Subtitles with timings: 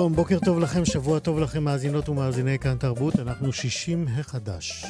[0.00, 4.84] שלום, בוקר טוב לכם, שבוע טוב לכם, מאזינות ומאזיני כאן תרבות, אנחנו 60 החדש.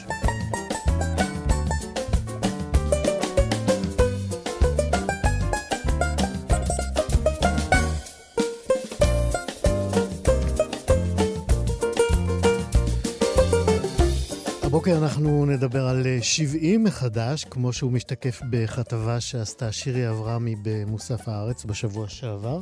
[14.63, 21.65] הבוקר אנחנו נדבר על 70 מחדש, כמו שהוא משתקף בכתבה שעשתה שירי אברהמי במוסף הארץ
[21.65, 22.61] בשבוע שעבר.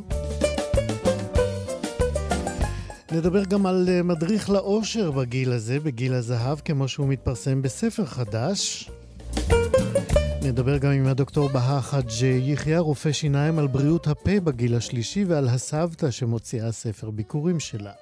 [3.13, 8.91] נדבר גם על אה, מדריך לאושר בגיל הזה, בגיל הזהב, כמו שהוא מתפרסם בספר חדש.
[10.43, 15.49] נדבר גם עם הדוקטור בהא חאג' יחיא, רופא שיניים, על בריאות הפה בגיל השלישי ועל
[15.49, 17.93] הסבתא שמוציאה ספר ביקורים שלה.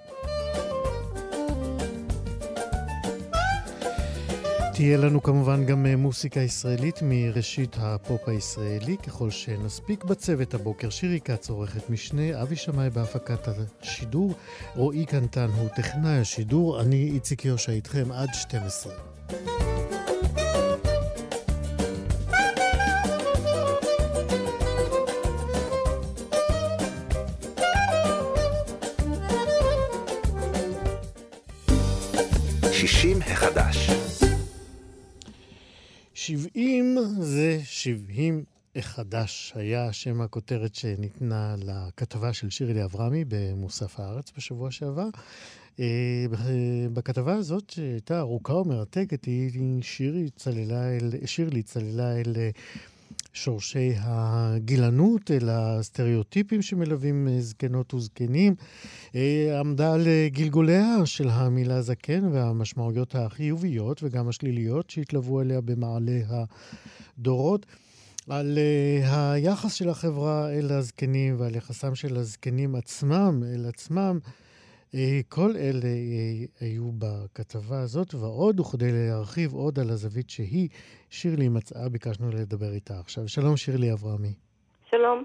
[4.77, 10.91] תהיה לנו כמובן גם אה, מוסיקה ישראלית מראשית הפופ הישראלי, ככל שנספיק בצוות הבוקר.
[10.91, 14.34] שירי כץ עורכת משנה, אבי שמאי בהפקת השידור,
[14.74, 18.92] רועי קנטן הוא טכנאי השידור, אני איציק יושע איתכם עד 12.
[32.72, 33.95] שישים החדש
[36.27, 38.45] 70 זה 70
[38.77, 45.09] החדש, היה שם הכותרת שניתנה לכתבה של שירלי אברהמי במוסף הארץ בשבוע שעבר.
[45.81, 46.27] אה,
[46.92, 52.35] בכתבה הזאת, שהייתה ארוכה ומרתקת, היא שירלי צללה אל, שירלי צללה אל
[53.36, 58.55] שורשי הגילנות, אל הסטריאוטיפים שמלווים זקנות וזקנים.
[59.14, 66.20] אה, עמדה על גלגוליה של המילה זקן והמשמעויות החיוביות וגם השליליות שהתלוו אליה במעלה
[67.19, 67.67] הדורות.
[68.29, 74.19] על uh, היחס של החברה אל הזקנים ועל יחסם של הזקנים עצמם אל עצמם.
[74.95, 80.69] אה, כל אלה אה, היו בכתבה הזאת ועוד, וכדי להרחיב עוד על הזווית שהיא,
[81.11, 83.29] שירלי מצאה, ביקשנו לדבר איתה עכשיו.
[83.29, 84.33] שלום שירלי אברהמי.
[84.91, 85.25] שלום.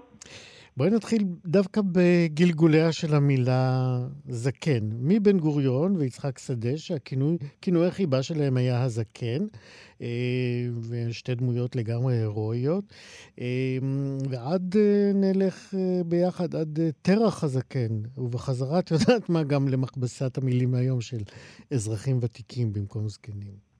[0.76, 4.88] בואי נתחיל דווקא בגלגוליה של המילה זקן.
[4.92, 9.46] מבן גוריון ויצחק שדה, שהכינוי חיבה שלהם היה הזקן,
[10.02, 10.06] אה,
[10.88, 12.84] ושתי דמויות לגמרי הירואיות,
[13.40, 13.78] אה,
[14.30, 15.74] ועד אה, נלך
[16.06, 21.22] ביחד עד תרח הזקן, ובחזרה, את יודעת מה, גם למכבסת המילים היום של
[21.70, 23.71] אזרחים ותיקים במקום זקנים.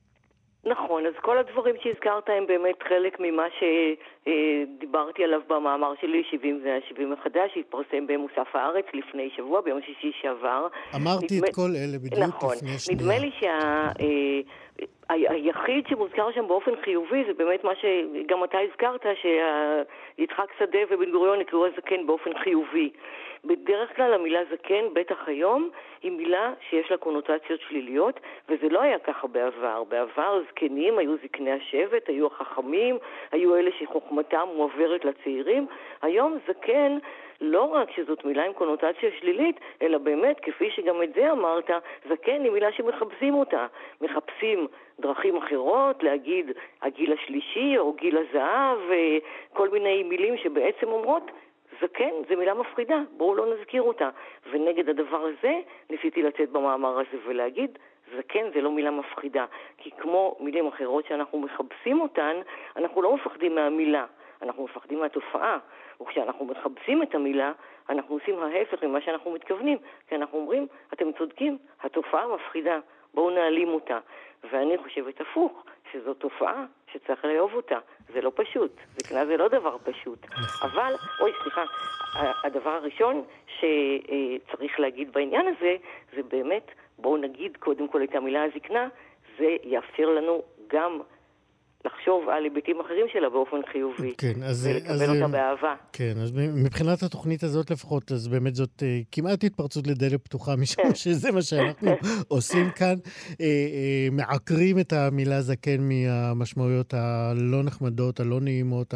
[0.65, 6.75] נכון, אז כל הדברים שהזכרת הם באמת חלק ממה שדיברתי עליו במאמר שלי, 70 זה
[6.75, 10.67] ה-70 מחדש, שהתפרסם במוסף הארץ לפני שבוע, ביום שישי שעבר.
[10.97, 11.49] אמרתי נדמה...
[11.49, 13.01] את כל אלה בדיוק נכון, לפני שנייה.
[13.01, 13.89] נדמה לי שה...
[15.09, 21.41] היחיד שמוזכר שם באופן חיובי זה באמת מה שגם אתה הזכרת, שיצחק שדה ובן גוריון
[21.41, 22.91] יקראו הזקן באופן חיובי.
[23.45, 25.71] בדרך כלל המילה זקן, בטח היום,
[26.03, 29.85] היא מילה שיש לה קונוטציות שליליות, וזה לא היה ככה בעבר.
[29.85, 32.99] בעבר זקנים היו זקני השבט, היו החכמים,
[33.33, 35.67] היו אלה שחוכמתם מועברת לצעירים.
[36.03, 36.99] היום זקן
[37.45, 41.71] לא רק שזאת מילה עם קונוטציה שלילית, אלא באמת, כפי שגם את זה אמרת,
[42.09, 43.67] זקן היא מילה שמחפשים אותה.
[44.01, 44.67] מחפשים
[45.01, 46.51] דרכים אחרות, להגיד
[46.83, 48.79] הגיל השלישי או גיל הזהב,
[49.53, 51.31] כל מיני מילים שבעצם אומרות
[51.81, 54.11] זקן זה מילה מפחידה, בואו לא נזכיר אותה.
[54.51, 55.61] ונגד הדבר הזה
[55.91, 57.79] ניסיתי לצאת במאמר הזה ולהגיד,
[58.17, 59.45] זקן זה לא מילה מפחידה.
[59.79, 62.37] כי כמו מילים אחרות שאנחנו מכבסים אותן,
[62.77, 64.05] אנחנו לא מפחדים מהמילה,
[64.43, 65.59] אנחנו מפחדים מהתופעה.
[66.03, 67.53] וכשאנחנו מכבסים את המילה,
[67.89, 69.79] אנחנו עושים ההפך ממה שאנחנו מתכוונים.
[70.09, 72.79] כי אנחנו אומרים, אתם צודקים, התופעה מפחידה,
[73.15, 73.99] בואו נעלים אותה.
[74.51, 77.79] ואני חושבת הפוך, שזו תופעה שצריך לאהוב אותה.
[78.13, 80.25] זה לא פשוט, זקנה זה לא דבר פשוט.
[80.25, 80.71] נכון.
[80.71, 81.65] אבל, אוי, סליחה,
[82.45, 85.77] הדבר הראשון שצריך להגיד בעניין הזה,
[86.17, 88.89] זה באמת בואו נגיד קודם כל את המילה הזקנה,
[89.39, 91.01] זה יאפשר לנו גם
[91.85, 94.15] לחשוב על היבטים אחרים שלה באופן חיובי.
[94.19, 94.67] כן, אז...
[94.67, 95.75] ולקבל אז, אותה באהבה.
[95.93, 100.85] כן, אז מבחינת התוכנית הזאת לפחות, אז באמת זאת אה, כמעט התפרצות לדלת פתוחה, משום
[100.85, 100.95] כן.
[100.95, 101.91] שזה מה שאנחנו
[102.29, 102.95] עושים כאן.
[103.41, 108.95] אה, אה, מעקרים את המילה זקן מהמשמעויות הלא נחמדות, הלא נעימות,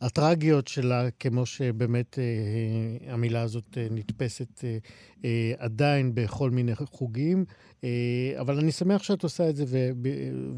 [0.00, 4.76] הטרגיות שלה, כמו שבאמת אה, המילה הזאת אה, נתפסת אה,
[5.24, 7.44] אה, עדיין בכל מיני חוגים.
[7.84, 9.64] אה, אבל אני שמח שאת עושה את זה,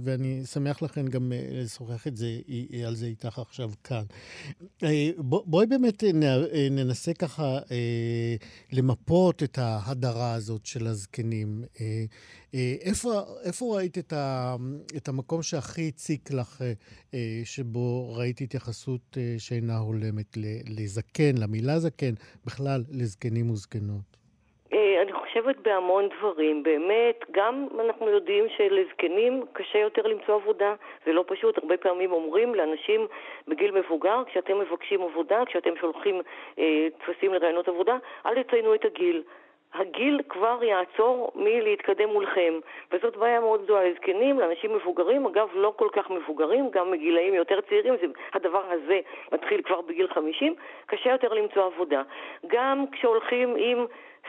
[0.02, 2.38] ואני שמח לכן גם אה, לשוחח את זה,
[2.74, 4.04] אה, על זה איתך עכשיו כאן.
[5.18, 6.04] בוא- בואי באמת
[6.70, 7.58] ננסה ככה
[8.72, 11.64] למפות את ההדרה הזאת של הזקנים.
[12.82, 14.56] איפה, איפה ראית את, ה,
[14.96, 16.62] את המקום שהכי הציק לך,
[17.44, 20.36] שבו ראית התייחסות שאינה הולמת
[20.68, 22.14] לזקן, למילה זקן,
[22.44, 24.16] בכלל לזקנים וזקנות?
[24.72, 26.62] אני חושבת בהמון דברים.
[26.62, 30.74] באמת, גם אנחנו יודעים שלזקנים קשה יותר למצוא עבודה.
[31.06, 31.58] זה לא פשוט.
[31.58, 33.06] הרבה פעמים אומרים לאנשים
[33.48, 36.22] בגיל מבוגר, כשאתם מבקשים עבודה, כשאתם שולחים
[36.58, 37.96] אה, טפסים לרעיונות עבודה,
[38.26, 39.22] אל תציינו את הגיל.
[39.74, 42.54] הגיל כבר יעצור מלהתקדם מולכם,
[42.92, 47.60] וזאת בעיה מאוד גדולה לזקנים, לאנשים מבוגרים, אגב לא כל כך מבוגרים, גם מגילאים יותר
[47.60, 49.00] צעירים, זה, הדבר הזה
[49.32, 50.54] מתחיל כבר בגיל 50,
[50.86, 52.02] קשה יותר למצוא עבודה.
[52.46, 53.86] גם כשהולכים עם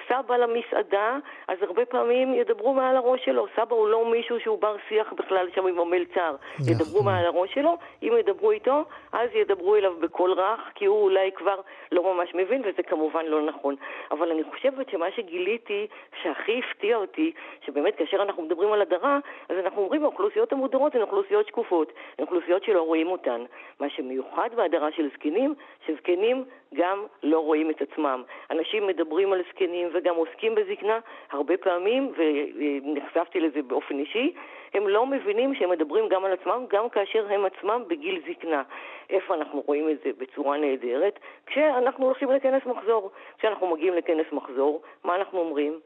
[0.07, 1.17] סבא למסעדה,
[1.47, 3.45] אז הרבה פעמים ידברו מעל הראש שלו.
[3.55, 6.35] סבא הוא לא מישהו שהוא בר שיח בכלל שם עם המלצר.
[6.59, 6.73] נכון.
[6.73, 11.31] ידברו מעל הראש שלו, אם ידברו איתו, אז ידברו אליו בקול רך, כי הוא אולי
[11.31, 11.61] כבר
[11.91, 13.75] לא ממש מבין, וזה כמובן לא נכון.
[14.11, 15.87] אבל אני חושבת שמה שגיליתי,
[16.21, 17.31] שהכי הפתיע אותי,
[17.65, 22.25] שבאמת כאשר אנחנו מדברים על הדרה, אז אנחנו אומרים האוכלוסיות המודרות הן אוכלוסיות שקופות, הן
[22.25, 23.43] אוכלוסיות שלא רואים אותן.
[23.79, 25.55] מה שמיוחד בהדרה של זקנים,
[25.85, 28.23] שזקנים גם לא רואים את עצמם.
[28.51, 30.99] אנשים מדברים על זקנים וגם עוסקים בזקנה
[31.31, 34.33] הרבה פעמים, ונחשפתי לזה באופן אישי,
[34.73, 38.63] הם לא מבינים שהם מדברים גם על עצמם, גם כאשר הם עצמם בגיל זקנה.
[39.09, 41.19] איפה אנחנו רואים את זה בצורה נהדרת?
[41.45, 43.11] כשאנחנו הולכים לכנס מחזור.
[43.37, 45.79] כשאנחנו מגיעים לכנס מחזור, מה אנחנו אומרים?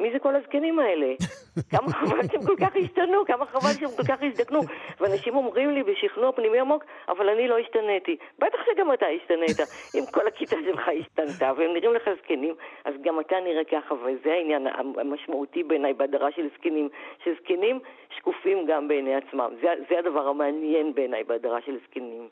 [0.00, 1.14] מי זה כל הזקנים האלה?
[1.72, 4.60] כמה חבל שהם כל כך השתנו, כמה חבל שהם כל כך הזדקנו.
[5.00, 8.16] ואנשים אומרים לי בשכנוע פנימי עמוק, אבל אני לא השתניתי.
[8.38, 9.68] בטח שגם אתה השתנית.
[9.96, 12.54] אם כל הכיתה שלך השתנתה, והם נראים לך זקנים,
[12.84, 16.88] אז גם אתה נראה ככה, וזה העניין המשמעותי בעיניי בהדרה של זקנים,
[17.24, 17.80] שזקנים
[18.16, 19.50] שקופים גם בעיני עצמם.
[19.60, 22.28] זה, זה הדבר המעניין בעיניי בהדרה של זקנים.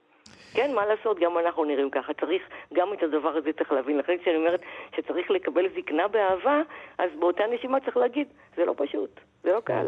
[0.55, 2.13] כן, מה לעשות, גם אנחנו נראים ככה.
[2.15, 3.99] צריך, גם את הדבר הזה צריך להבין.
[3.99, 4.61] לכן כשאני אומרת
[4.97, 6.63] שצריך לקבל זקנה באהבה,
[6.99, 9.87] אז באותה נשימה צריך להגיד, זה לא פשוט, זה לא קל.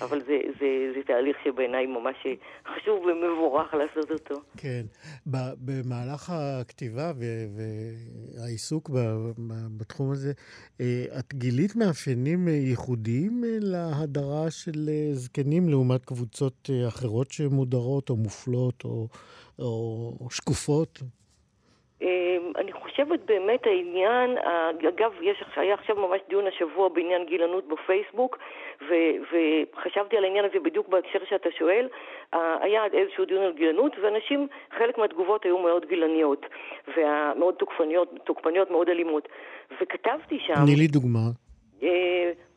[0.00, 2.16] אבל זה, זה, זה תהליך שבעיניי ממש
[2.74, 4.34] חשוב ומבורך לעשות אותו.
[4.56, 4.82] כן.
[5.26, 7.12] במהלך הכתיבה
[8.36, 8.90] והעיסוק
[9.76, 10.32] בתחום הזה,
[10.80, 18.16] אה, את גילית מאפיינים ייחודיים אה, להדרה של אה, זקנים לעומת קבוצות אחרות שמודרות או
[18.16, 19.08] מופלות או,
[19.58, 21.02] או שקופות?
[22.02, 24.38] אמ, אני חושבת באמת העניין,
[24.88, 28.38] אגב, יש, היה עכשיו ממש דיון השבוע בעניין גילנות בפייסבוק,
[28.88, 28.94] ו,
[29.30, 31.88] וחשבתי על העניין הזה בדיוק בהקשר שאתה שואל.
[32.32, 34.48] היה איזשהו דיון על גילנות, ואנשים,
[34.78, 36.46] חלק מהתגובות היו מאוד גילניות,
[36.96, 39.28] ומאוד תוקפניות, תוקפניות, מאוד אלימות.
[39.80, 40.54] וכתבתי שם...
[40.54, 41.26] תני לי דוגמה.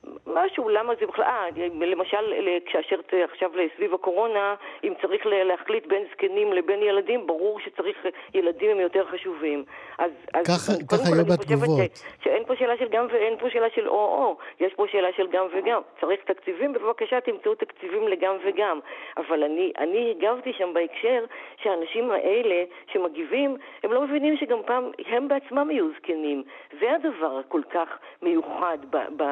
[0.08, 1.50] אה, משהו, למה זה בכלל, אה,
[1.86, 2.34] למשל,
[2.66, 2.96] כאשר
[3.32, 9.06] עכשיו סביב הקורונה, אם צריך להחליט בין זקנים לבין ילדים, ברור שצריך, ילדים הם יותר
[9.06, 9.64] חשובים.
[9.98, 11.80] אז, אז ככה- ככה היו בתגובות.
[11.96, 15.28] ש- שאין פה שאלה של גם ואין פה שאלה של או-או, יש פה שאלה של
[15.28, 15.82] גם וגם.
[16.02, 18.80] צריך תקציבים, בבקשה תמצאו תקציבים לגם וגם.
[19.18, 21.26] אבל אני, אני הגבתי שם בהקשר
[21.58, 26.44] שהאנשים האלה שמגיבים, הם לא מבינים שגם פעם הם בעצמם יהיו זקנים.
[26.80, 27.88] זה הדבר הכל כך
[28.22, 29.24] מיוחד ב, ב,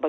[0.00, 0.06] ב,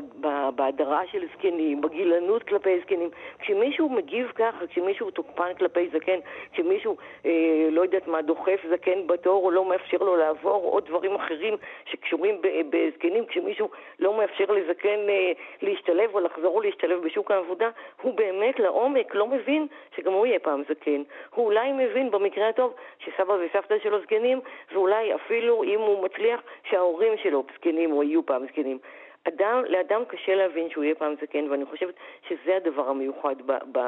[0.55, 3.09] בהדרה של זקנים, בגילנות כלפי זקנים.
[3.39, 6.19] כשמישהו מגיב ככה, כשמישהו תוקפן כלפי זקן,
[6.53, 11.15] כשמישהו, אה, לא יודעת מה, דוחף זקן בתור או לא מאפשר לו לעבור, או דברים
[11.15, 11.55] אחרים
[11.85, 15.31] שקשורים בזקנים, כשמישהו לא מאפשר לזקן אה,
[15.61, 17.69] להשתלב או לחזור ולהשתלב בשוק העבודה,
[18.01, 21.01] הוא באמת לעומק לא מבין שגם הוא יהיה פעם זקן.
[21.35, 24.39] הוא אולי מבין במקרה הטוב שסבא וסבתא שלו זקנים,
[24.73, 28.79] ואולי אפילו אם הוא מצליח שההורים שלו זקנים או יהיו פעם זקנים.
[29.27, 31.95] אדם, לאדם קשה להבין שהוא יהיה פעם זקן, ואני חושבת
[32.27, 33.79] שזה הדבר המיוחד ב, ב,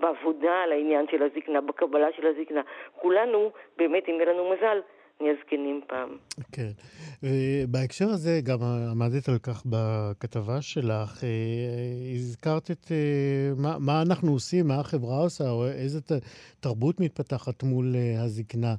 [0.00, 2.60] בעבודה על העניין של הזקנה, בקבלה של הזקנה.
[2.96, 4.80] כולנו, באמת, אם יהיה לנו מזל,
[5.20, 6.08] נהיה זקנים פעם.
[6.52, 6.70] כן.
[7.22, 11.28] ובהקשר הזה, גם עמדת על כך בכתבה שלך, אה,
[12.14, 12.96] הזכרת את אה,
[13.56, 16.00] מה, מה אנחנו עושים, מה החברה עושה, או איזה
[16.60, 18.74] תרבות מתפתחת מול אה, הזקנה,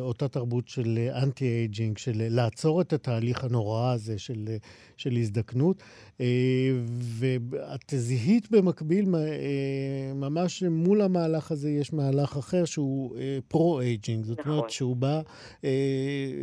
[0.00, 4.48] אותה תרבות של אנטי-אייג'ינג, של לעצור את התהליך הנורא הזה של,
[4.96, 5.82] של הזדקנות.
[7.18, 9.04] ואת זיהית במקביל,
[10.14, 13.16] ממש מול המהלך הזה יש מהלך אחר שהוא
[13.48, 14.70] pro-aging, זאת אומרת נכון.
[14.70, 15.20] שהוא בא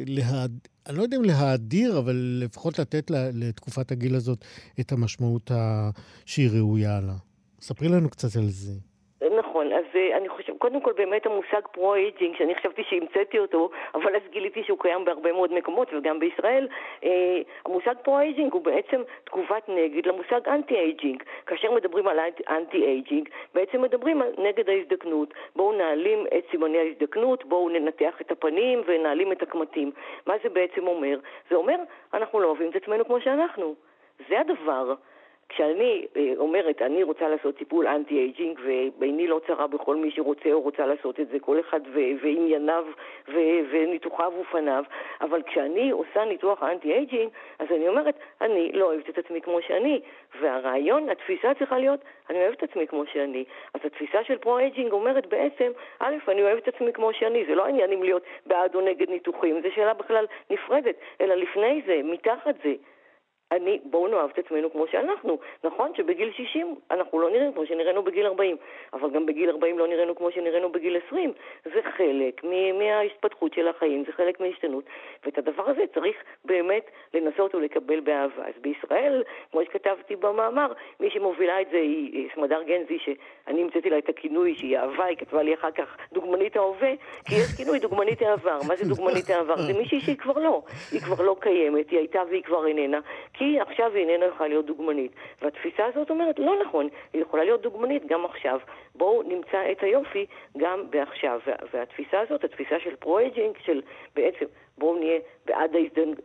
[0.08, 0.52] להד...
[0.90, 4.46] אני לא יודע אם להאדיר, אבל לפחות לתת לה, לתקופת הגיל הזאת
[4.80, 5.52] את המשמעות
[6.26, 7.14] שהיא ראויה לה.
[7.62, 8.74] ספרי לנו קצת על זה.
[9.40, 14.16] נכון, אז אה, אני חושב, קודם כל באמת המושג pro-aging, שאני חשבתי שהמצאתי אותו, אבל
[14.16, 16.68] אז גיליתי שהוא קיים בהרבה מאוד מקומות וגם בישראל,
[17.04, 21.24] אה, המושג pro-aging הוא בעצם תגובת נגד למושג anti-aging.
[21.46, 22.20] כאשר מדברים על
[22.50, 25.34] anti-aging, בעצם מדברים על נגד ההזדקנות.
[25.56, 29.92] בואו נעלים את סימני ההזדקנות, בואו נמתח את הפנים ונעלים את הקמטים.
[30.28, 31.20] מה זה בעצם אומר?
[31.50, 31.76] זה אומר,
[32.14, 33.76] אנחנו לא אוהבים את עצמנו כמו שאנחנו.
[34.30, 34.94] זה הדבר.
[35.50, 40.62] כשאני אה, אומרת, אני רוצה לעשות טיפול anti-aging, ועיני לא צרה בכל מי שרוצה או
[40.62, 41.80] רוצה לעשות את זה, כל אחד
[42.22, 42.86] וענייניו
[43.72, 44.84] וניתוחיו ופניו,
[45.22, 47.30] אבל כשאני עושה ניתוח anti-aging,
[47.60, 50.02] אז אני אומרת, אני לא אוהבת את עצמי כמו שאני,
[50.42, 52.00] והרעיון, התפיסה צריכה להיות,
[52.30, 53.44] אני אוהבת את עצמי כמו שאני.
[53.74, 57.66] אז התפיסה של pro-aging אומרת בעצם, א', אני אוהבת את עצמי כמו שאני, זה לא
[57.66, 62.56] העניין אם להיות בעד או נגד ניתוחים, זו שאלה בכלל נפרדת, אלא לפני זה, מתחת
[62.64, 62.74] זה.
[63.52, 65.40] אני, בואו נאהב את עצמנו כמו שאנחנו.
[65.64, 68.58] נכון שבגיל 60 אנחנו לא נראים כמו שנראינו בגיל 40,
[68.94, 71.34] אבל גם בגיל 40 לא נראינו כמו שנראינו בגיל 20.
[71.64, 72.44] זה חלק
[72.80, 74.84] מההתפתחות של החיים, זה חלק מההשתנות,
[75.26, 78.48] ואת הדבר הזה צריך באמת לנסות ולקבל באהבה.
[78.48, 83.98] אז בישראל, כמו שכתבתי במאמר, מי שמובילה את זה היא סמדר גנזי, שאני המצאתי לה
[83.98, 86.92] את הכינוי שהיא אהבה, היא כתבה לי אחר כך דוגמנית ההווה,
[87.26, 88.60] כי יש כינוי דוגמנית העבר.
[88.68, 89.58] מה זה דוגמנית העבר?
[89.58, 90.62] זה מישהי שהיא כבר לא.
[90.92, 93.00] היא כבר לא קיימת, היא הייתה והיא כבר איננה.
[93.38, 95.12] כי עכשיו היא איננה יכולה להיות דוגמנית.
[95.42, 98.60] והתפיסה הזאת אומרת, לא נכון, היא יכולה להיות דוגמנית גם עכשיו.
[98.96, 100.26] בואו נמצא את היופי
[100.58, 101.40] גם בעכשיו.
[101.48, 103.82] וה, והתפיסה הזאת, התפיסה של pro-aging, של
[104.16, 104.46] בעצם
[104.78, 105.72] בואו נהיה בעד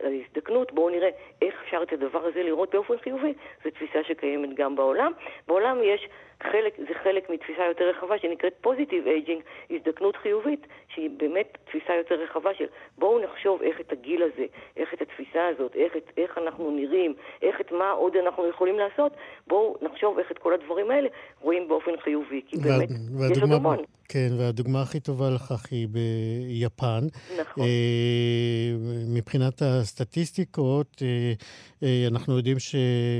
[0.03, 1.09] ההזדקנות, בואו נראה
[1.41, 3.33] איך אפשר את הדבר הזה לראות באופן חיובי.
[3.63, 5.11] זו תפיסה שקיימת גם בעולם.
[5.47, 6.07] בעולם יש
[6.51, 12.15] חלק, זה חלק מתפיסה יותר רחבה שנקראת positive aging, הזדקנות חיובית, שהיא באמת תפיסה יותר
[12.15, 12.65] רחבה של
[12.97, 14.45] בואו נחשוב איך את הגיל הזה,
[14.77, 18.79] איך את התפיסה הזאת, איך, את, איך אנחנו נראים, איך את מה עוד אנחנו יכולים
[18.79, 19.11] לעשות,
[19.47, 21.09] בואו נחשוב איך את כל הדברים האלה
[21.41, 23.77] רואים באופן חיובי, כי וה, באמת והדוגמה, יש עוד המון.
[24.09, 27.03] כן, והדוגמה הכי טובה לכך היא ביפן.
[27.39, 27.63] נכון.
[27.63, 31.33] אה, מבחינת הסטטיסטיקות, אה,
[31.83, 32.75] אה, אנחנו יודעים ש...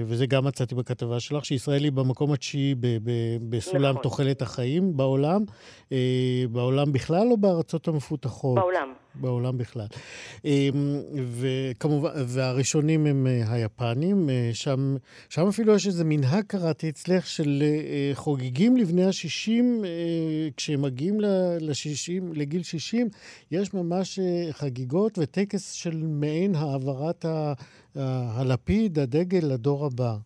[0.05, 2.87] וזה גם מצאתי בכתבה שלך, שישראל היא במקום התשיעי ב...
[3.03, 3.11] ב...
[3.49, 4.03] בסולם נכון.
[4.03, 5.43] תוחלת החיים בעולם.
[5.91, 8.55] אה, בעולם בכלל או בארצות המפותחות?
[8.55, 8.93] בעולם.
[9.15, 9.85] בעולם בכלל.
[10.45, 11.01] אמ,
[11.31, 14.95] וכמובן, והראשונים הם אה, היפנים, אה, שם,
[15.29, 19.85] שם אפילו יש איזה מנהג, קראתי אצלך, של אה, חוגגים לבני ה-60,
[20.57, 23.07] כשהם מגיעים ל-60, לגיל 60,
[23.51, 24.19] יש ממש
[24.51, 27.25] חגיגות וטקס של מעין העברת
[27.95, 30.17] הלפיד, הדגל, לדור הבא.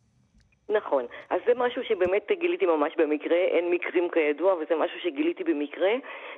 [0.70, 1.06] נכון.
[1.30, 5.92] אז זה משהו שבאמת גיליתי ממש במקרה, אין מקרים כידוע, וזה משהו שגיליתי במקרה,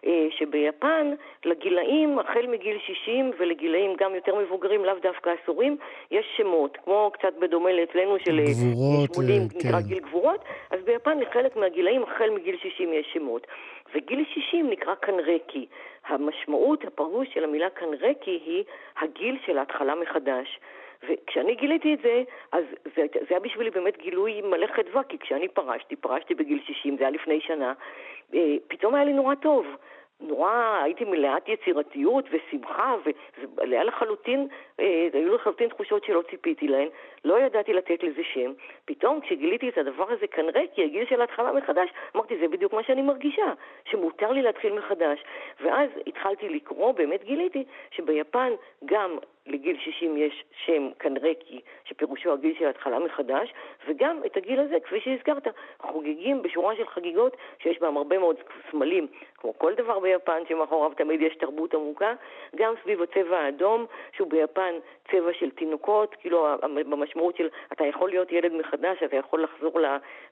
[0.05, 1.11] אה, שביפן,
[1.45, 5.77] לגילאים, החל מגיל 60 ולגילאים גם יותר מבוגרים, לאו דווקא אסורים,
[6.11, 9.67] יש שמות, כמו קצת בדומה לאצלנו של אה, גבורות, 80, כן.
[9.67, 13.47] נקרא גיל גבורות, אז ביפן לחלק מהגילאים, החל מגיל 60 יש שמות.
[13.95, 15.65] וגיל 60 נקרא קנרקי.
[16.07, 18.63] המשמעות, הפירוש של המילה קנרקי היא
[19.01, 20.59] הגיל של ההתחלה מחדש.
[21.03, 22.63] וכשאני גיליתי את זה, אז
[22.95, 27.03] זה, זה היה בשבילי באמת גילוי מלא חדווה, כי כשאני פרשתי, פרשתי בגיל 60, זה
[27.03, 27.73] היה לפני שנה,
[28.33, 29.65] אה, פתאום היה לי נורא טוב.
[30.21, 34.47] נורא, הייתי מלאת יצירתיות ושמחה, וזה היה לחלוטין,
[34.79, 36.87] אה, היו לחלוטין תחושות שלא ציפיתי להן,
[37.25, 38.51] לא ידעתי לתת לזה שם.
[38.85, 42.83] פתאום כשגיליתי את הדבר הזה כנראה, כי הגיל של ההתחלה מחדש, אמרתי, זה בדיוק מה
[42.83, 43.53] שאני מרגישה,
[43.85, 45.23] שמותר לי להתחיל מחדש.
[45.61, 48.51] ואז התחלתי לקרוא, באמת גיליתי שביפן
[48.85, 49.17] גם
[49.49, 53.53] לגיל 60 יש שם קנרקי, שפירושו הגיל של התחלה מחדש,
[53.87, 55.47] וגם את הגיל הזה, כפי שהזכרת,
[55.79, 58.35] חוגגים בשורה של חגיגות שיש בהם הרבה מאוד
[58.71, 62.13] סמלים, כמו כל דבר ביפן, שמאחוריו תמיד יש תרבות עמוקה,
[62.55, 64.73] גם סביב הצבע האדום, שהוא ביפן
[65.11, 69.85] צבע של תינוקות, כאילו במשמעות של אתה יכול להיות ילד מחדש, אתה יכול לחזור ל...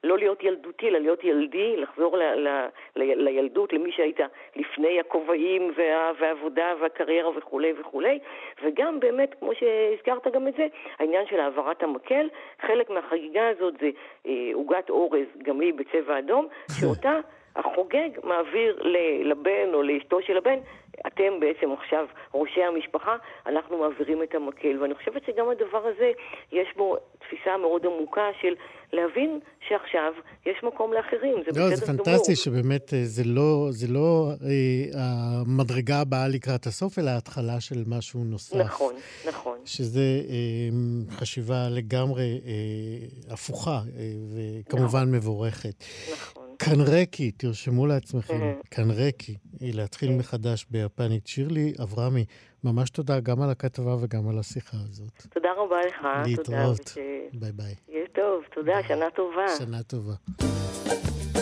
[0.03, 2.47] לא להיות ילדותי, אלא להיות ילדי, לחזור ל, ל,
[2.95, 4.19] ל, לילדות, למי שהיית
[4.55, 8.19] לפני הכובעים וה, והעבודה והקריירה וכולי וכולי,
[8.63, 10.67] וגם באמת, כמו שהזכרת גם את זה,
[10.99, 12.27] העניין של העברת המקל,
[12.61, 13.89] חלק מהחגיגה הזאת זה
[14.27, 16.47] אה, עוגת אה, אורז, גם היא בצבע אדום,
[16.79, 17.19] שאותה...
[17.57, 18.81] החוגג מעביר
[19.23, 20.59] לבן או לאשתו של הבן,
[21.07, 24.81] אתם בעצם עכשיו ראשי המשפחה, אנחנו מעבירים את המקל.
[24.81, 26.11] ואני חושבת שגם הדבר הזה,
[26.51, 28.53] יש בו תפיסה מאוד עמוקה של
[28.93, 30.13] להבין שעכשיו
[30.45, 31.69] יש מקום לאחרים, זה בסדר גמור.
[31.69, 37.09] לא, זה פנטסטי שבאמת אה, זה לא, זה לא אה, המדרגה הבאה לקראת הסוף, אלא
[37.09, 38.55] ההתחלה של משהו נוסף.
[38.55, 38.93] נכון,
[39.27, 39.57] נכון.
[39.65, 39.99] שזה
[40.29, 44.03] אה, חשיבה לגמרי אה, הפוכה, אה,
[44.35, 45.15] וכמובן נכון.
[45.15, 45.83] מבורכת.
[46.13, 46.46] נכון.
[46.57, 50.17] קנרקי, תרשמו לעצמכם, קנרקי, להתחיל כן.
[50.17, 51.27] מחדש ביפנית.
[51.27, 52.25] שירלי אברמי,
[52.63, 55.23] ממש תודה גם על הכתבה וגם על השיחה הזאת.
[55.29, 56.07] תודה רבה לך.
[56.25, 56.97] להתראות.
[57.33, 57.75] ביי ביי.
[57.89, 59.57] יהיה טוב, תודה, שנה טובה.
[59.57, 60.13] שנה טובה.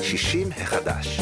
[0.02, 1.20] 60 החדש.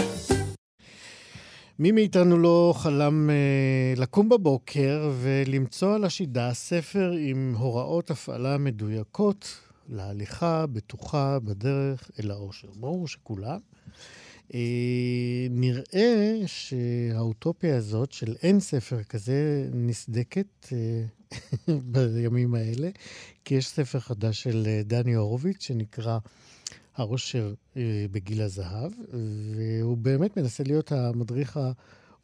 [1.79, 9.59] מי מאיתנו לא חלם uh, לקום בבוקר ולמצוא על השידה ספר עם הוראות הפעלה מדויקות
[9.89, 12.67] להליכה בטוחה בדרך אל האושר.
[12.75, 13.57] ברור שכולם.
[14.53, 21.03] אה, נראה שהאוטופיה הזאת של אין ספר כזה נסדקת אה,
[21.91, 22.89] בימים האלה,
[23.45, 26.17] כי יש ספר חדש של אה, דני הורוביץ שנקרא
[26.95, 28.91] העושר אה, בגיל הזהב,
[29.55, 31.59] והוא באמת מנסה להיות המדריך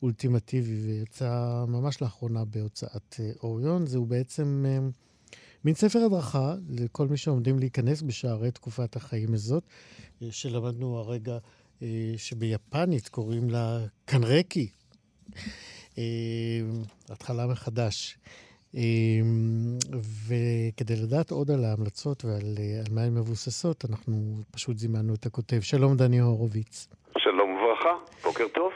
[0.01, 3.87] האולטימטיבי, ויצא ממש לאחרונה בהוצאת אוריון.
[3.87, 4.65] זהו בעצם...
[5.65, 9.63] מין ספר הדרכה לכל מי שעומדים להיכנס בשערי תקופת החיים הזאת,
[10.29, 11.37] שלמדנו הרגע
[12.17, 14.69] שביפנית קוראים לה קנרקי.
[15.97, 16.03] אה,
[17.09, 18.17] התחלה מחדש.
[20.27, 22.57] וכדי לדעת עוד על ההמלצות ועל
[22.91, 25.59] מה הן מבוססות, אנחנו פשוט זימנו את הכותב.
[25.61, 26.87] שלום, דני הורוביץ.
[27.17, 28.71] שלום וברכה, בוקר טוב.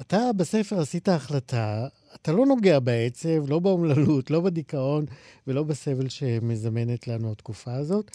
[0.00, 5.04] אתה בספר עשית החלטה אתה לא נוגע בעצב, לא באומללות, לא בדיכאון
[5.46, 8.10] ולא בסבל שמזמנת לנו התקופה הזאת.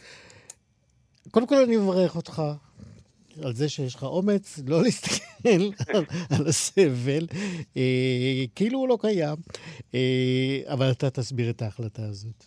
[1.31, 2.41] קודם כל אני מברך אותך
[3.45, 5.49] על זה שיש לך אומץ לא להסתכל
[5.93, 6.03] על,
[6.39, 7.25] על הסבל,
[7.77, 9.37] אה, כאילו הוא לא קיים,
[9.95, 12.39] אה, אבל אתה תסביר את ההחלטה הזאת.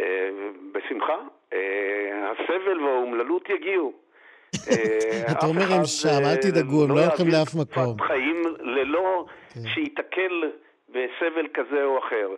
[0.00, 0.28] אה,
[0.74, 1.18] בשמחה.
[1.52, 3.92] אה, הסבל והאומללות יגיעו.
[4.70, 8.00] אה, אתה אומר הם שם, אל תדאגו, הם לא, לא הולכים לאף מקום.
[8.00, 9.60] חיים ללא כן.
[9.74, 10.34] שייתקל
[10.88, 12.28] בסבל כזה או אחר.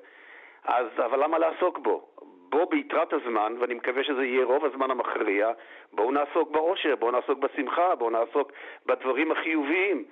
[0.65, 2.09] אז, אבל למה לעסוק בו?
[2.51, 5.51] בוא ביתרת הזמן, ואני מקווה שזה יהיה רוב הזמן המכריע,
[5.93, 8.53] בואו נעסוק באושר, בואו נעסוק בשמחה, בואו נעסוק
[8.87, 10.05] בדברים החיוביים.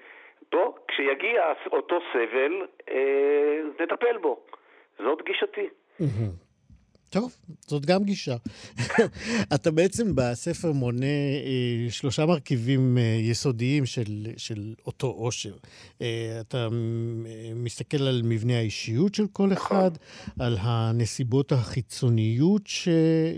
[0.53, 4.40] בוא, כשיגיע אותו סבל, אה, נטפל בו.
[4.99, 5.68] זאת גישתי.
[7.16, 8.37] טוב, זאת גם גישה.
[9.55, 15.55] אתה בעצם בספר מונה אה, שלושה מרכיבים אה, יסודיים של, של אותו עושר.
[16.02, 16.68] אה, אתה אה,
[17.55, 19.90] מסתכל על מבנה האישיות של כל אחד,
[20.38, 22.88] על הנסיבות החיצוניות, ש,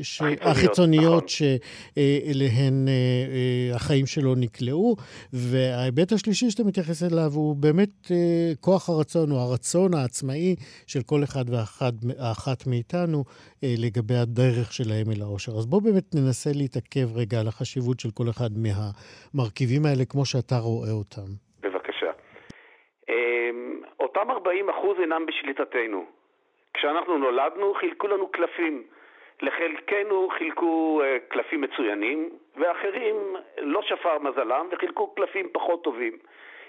[0.02, 1.28] ש, החיצוניות נכון.
[1.28, 4.96] שאליהן אה, אה, החיים שלו נקלעו,
[5.32, 11.24] וההיבט השלישי שאתה מתייחס אליו הוא באמת אה, כוח הרצון, או הרצון העצמאי של כל
[11.24, 13.24] אחד ואחת מאיתנו.
[13.64, 15.52] אה, לגבי הדרך שלהם אל העושר.
[15.52, 20.54] אז בואו באמת ננסה להתעכב רגע על החשיבות של כל אחד מהמרכיבים האלה, כמו שאתה
[20.68, 21.28] רואה אותם.
[21.62, 22.10] בבקשה.
[23.08, 26.04] אמ, אותם 40 אחוז אינם בשליטתנו.
[26.74, 28.82] כשאנחנו נולדנו חילקו לנו קלפים.
[29.42, 33.16] לחלקנו חילקו uh, קלפים מצוינים, ואחרים
[33.58, 36.12] לא שפר מזלם וחילקו קלפים פחות טובים.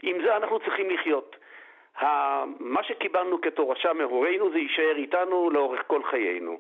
[0.02, 1.36] עם זה אנחנו צריכים לחיות.
[2.60, 6.60] מה שקיבלנו כתורשה מהורינו זה יישאר איתנו לאורך כל חיינו.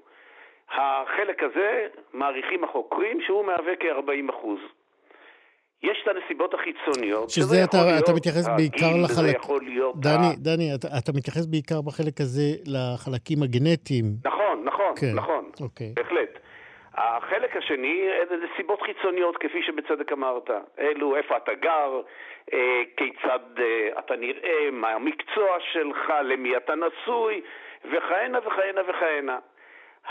[0.71, 4.59] החלק הזה, מעריכים החוקרים, שהוא מהווה כ-40 אחוז.
[5.83, 9.35] יש את הנסיבות החיצוניות, שזה, שזה אתה, להיות, אתה מתייחס בעיקר לחלק...
[9.35, 9.95] יכול להיות...
[9.99, 10.35] דני, ה...
[10.37, 14.05] דני, אתה, אתה מתייחס בעיקר בחלק הזה לחלקים הגנטיים.
[14.25, 15.13] נכון, נכון, כן.
[15.15, 15.93] נכון, אוקיי.
[15.95, 16.39] בהחלט.
[16.93, 20.49] החלק השני, אלה נסיבות חיצוניות, כפי שבצדק אמרת.
[20.79, 22.01] אלו, איפה אתה גר,
[22.53, 27.41] אה, כיצד אה, אתה נראה, מה המקצוע שלך, למי אתה נשוי,
[27.85, 29.37] וכהנה וכהנה וכהנה.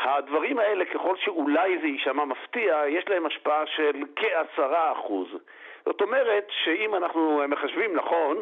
[0.05, 5.29] הדברים האלה, ככל שאולי זה יישמע מפתיע, יש להם השפעה של כעשרה אחוז.
[5.85, 8.37] זאת אומרת שאם אנחנו מחשבים נכון,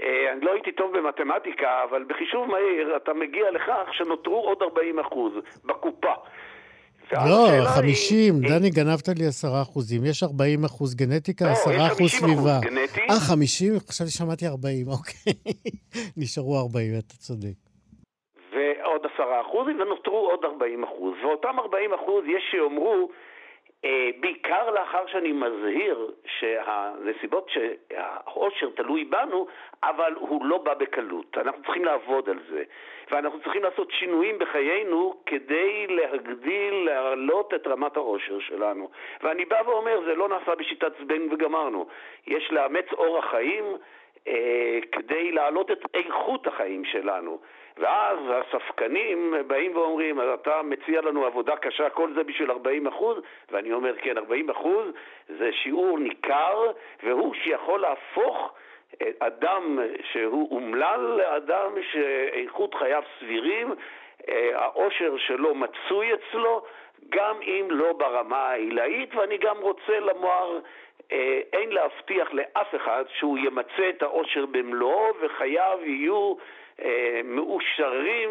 [0.00, 4.98] אה, אני לא הייתי טוב במתמטיקה, אבל בחישוב מהיר אתה מגיע לכך שנותרו עוד 40
[4.98, 5.32] אחוז
[5.64, 6.14] בקופה.
[7.12, 8.50] לא, 50, היא...
[8.50, 10.04] דני, גנבת לי 10 אחוזים.
[10.04, 12.60] יש 40 אחוז גנטיקה, לא, 10 אחוז סביבה.
[13.10, 13.72] אה, 50?
[13.88, 15.32] חשבתי שמעתי 40, אוקיי.
[16.16, 17.65] נשארו 40, אתה צודק.
[19.04, 21.14] עשרה אחוז, ונותרו עוד ארבעים אחוז.
[21.22, 23.08] ואותם ארבעים אחוז, יש שיאמרו,
[23.84, 29.46] אה, בעיקר לאחר שאני מזהיר שהנסיבות שהעושר תלוי בנו,
[29.82, 31.38] אבל הוא לא בא בקלות.
[31.38, 32.62] אנחנו צריכים לעבוד על זה,
[33.10, 38.90] ואנחנו צריכים לעשות שינויים בחיינו כדי להגדיל, להעלות את רמת העושר שלנו.
[39.22, 41.86] ואני בא ואומר, זה לא נעשה בשיטת זבנג וגמרנו.
[42.26, 43.64] יש לאמץ אורח חיים
[44.28, 47.38] אה, כדי להעלות את איכות החיים שלנו.
[47.78, 53.18] ואז הספקנים באים ואומרים, אתה מציע לנו עבודה קשה, כל זה בשביל 40 אחוז?
[53.50, 54.88] ואני אומר, כן, 40 אחוז
[55.28, 58.54] זה שיעור ניכר, והוא שיכול להפוך
[59.18, 59.78] אדם
[60.12, 63.74] שהוא אומלל לאדם שאיכות חייו סבירים,
[64.28, 66.62] אה, העושר שלו מצוי אצלו,
[67.08, 70.58] גם אם לא ברמה העילאית, ואני גם רוצה לומר,
[71.12, 76.34] אה, אין להבטיח לאף אחד שהוא ימצה את העושר במלואו וחייו יהיו
[76.82, 78.30] אה, מאושרים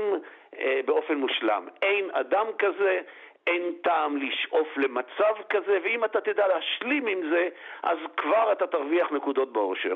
[0.59, 1.67] אה, באופן מושלם.
[1.81, 3.01] אין אדם כזה,
[3.47, 7.47] אין טעם לשאוף למצב כזה, ואם אתה תדע להשלים עם זה,
[7.83, 9.95] אז כבר אתה תרוויח נקודות באושר.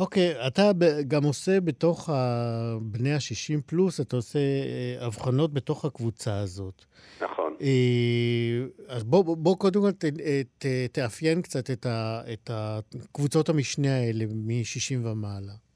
[0.00, 0.62] אוקיי, okay, אתה
[1.08, 2.10] גם עושה בתוך
[2.80, 6.84] בני ה-60 פלוס, אתה עושה אה, הבחנות בתוך הקבוצה הזאת.
[7.20, 7.56] נכון.
[8.88, 10.04] אז בוא, בוא קודם כל ת,
[10.58, 15.69] ת, תאפיין קצת את, ה, את הקבוצות המשנה האלה מ-60 ומעלה.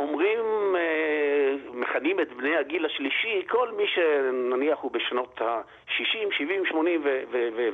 [0.00, 6.66] יש האומרים, אה, מכנים את בני הגיל השלישי, כל מי שנניח הוא בשנות ה-60, 70,
[6.66, 7.02] 80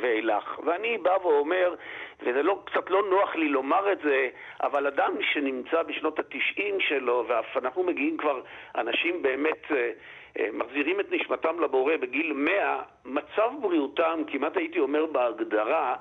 [0.01, 0.61] ואילך.
[0.65, 1.75] ואני בא ואומר,
[2.23, 4.29] וזה לא, קצת לא נוח לי לומר את זה,
[4.63, 8.41] אבל אדם שנמצא בשנות ה-90 שלו, ואף אנחנו מגיעים כבר,
[8.77, 9.91] אנשים באמת אה,
[10.39, 15.97] אה, מחזירים את נשמתם לבורא בגיל 100, מצב בריאותם, כמעט הייתי אומר בהגדרה,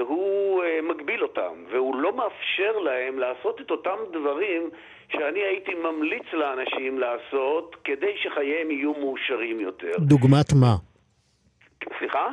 [0.00, 4.70] הוא אה, מגביל אותם, והוא לא מאפשר להם לעשות את אותם דברים
[5.12, 9.92] שאני הייתי ממליץ לאנשים לעשות כדי שחייהם יהיו מאושרים יותר.
[9.98, 10.74] דוגמת מה?
[11.98, 12.28] סליחה?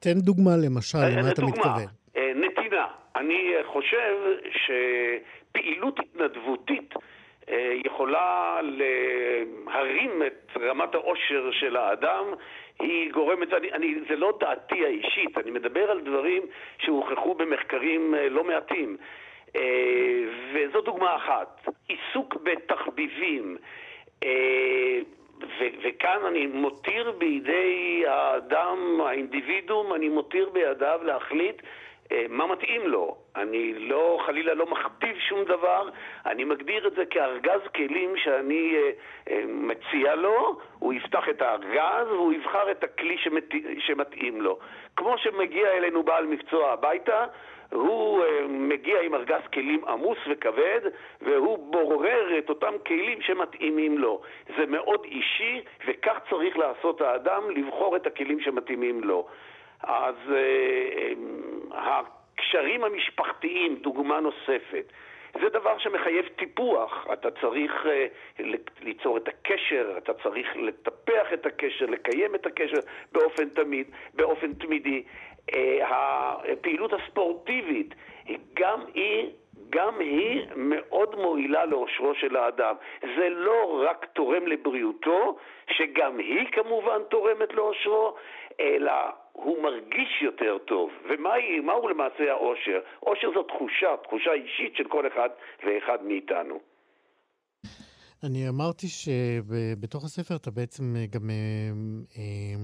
[0.00, 1.86] תן דוגמה למשל, למה אתה מתכוון.
[2.34, 2.86] נתינה.
[3.16, 4.16] אני חושב
[4.50, 6.94] שפעילות התנדבותית
[7.84, 12.24] יכולה להרים את רמת העושר של האדם
[12.80, 16.42] היא גורמת, אני, אני, זה לא דעתי האישית, אני מדבר על דברים
[16.78, 18.96] שהוכחו במחקרים אה, לא מעטים.
[19.56, 21.68] אה, וזו דוגמה אחת.
[21.88, 23.56] עיסוק בתחביבים.
[24.24, 24.98] אה,
[25.42, 31.62] ו- וכאן אני מותיר בידי האדם, האינדיבידואום, אני מותיר בידיו להחליט
[32.28, 33.16] מה מתאים לו.
[33.36, 35.88] אני לא, חלילה לא מכתיב שום דבר,
[36.26, 38.90] אני מגדיר את זה כארגז כלים שאני אה,
[39.30, 43.44] אה, מציע לו, הוא יפתח את הארגז והוא יבחר את הכלי שמת,
[43.78, 44.58] שמתאים לו.
[44.96, 47.24] כמו שמגיע אלינו בעל מקצוע הביתה,
[47.72, 50.80] הוא מגיע עם ארגז כלים עמוס וכבד,
[51.22, 54.20] והוא בורר את אותם כלים שמתאימים לו.
[54.58, 59.26] זה מאוד אישי, וכך צריך לעשות האדם, לבחור את הכלים שמתאימים לו.
[59.82, 64.92] אז uh, הקשרים המשפחתיים, דוגמה נוספת,
[65.40, 67.06] זה דבר שמחייב טיפוח.
[67.12, 68.42] אתה צריך uh,
[68.80, 72.80] ליצור את הקשר, אתה צריך לטפח את הקשר, לקיים את הקשר
[73.12, 75.02] באופן תמיד, באופן תמידי.
[75.50, 75.54] Uh,
[76.52, 77.94] הפעילות הספורטיבית,
[78.54, 79.30] גם היא
[79.70, 82.74] גם היא מאוד מועילה לאושרו של האדם.
[83.00, 85.36] זה לא רק תורם לבריאותו,
[85.70, 88.16] שגם היא כמובן תורמת לאושרו,
[88.60, 88.92] אלא
[89.32, 90.90] הוא מרגיש יותר טוב.
[91.04, 92.80] ומהו למעשה האושר?
[93.02, 95.28] אושר זו תחושה, תחושה אישית של כל אחד
[95.64, 96.60] ואחד מאיתנו.
[98.22, 101.36] אני אמרתי שבתוך הספר אתה בעצם גם אה,
[102.16, 102.54] אה,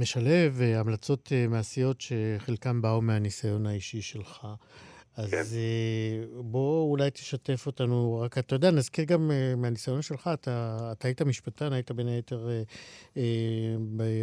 [0.00, 4.46] משלב המלצות אה, מעשיות שחלקן באו מהניסיון האישי שלך.
[5.18, 5.42] אז כן.
[6.40, 11.22] בוא אולי תשתף אותנו, רק אתה יודע, נזכיר גם אה, מהניסיון שלך, אתה, אתה היית
[11.22, 12.62] משפטן, היית בין היתר אה,
[13.16, 13.22] אה,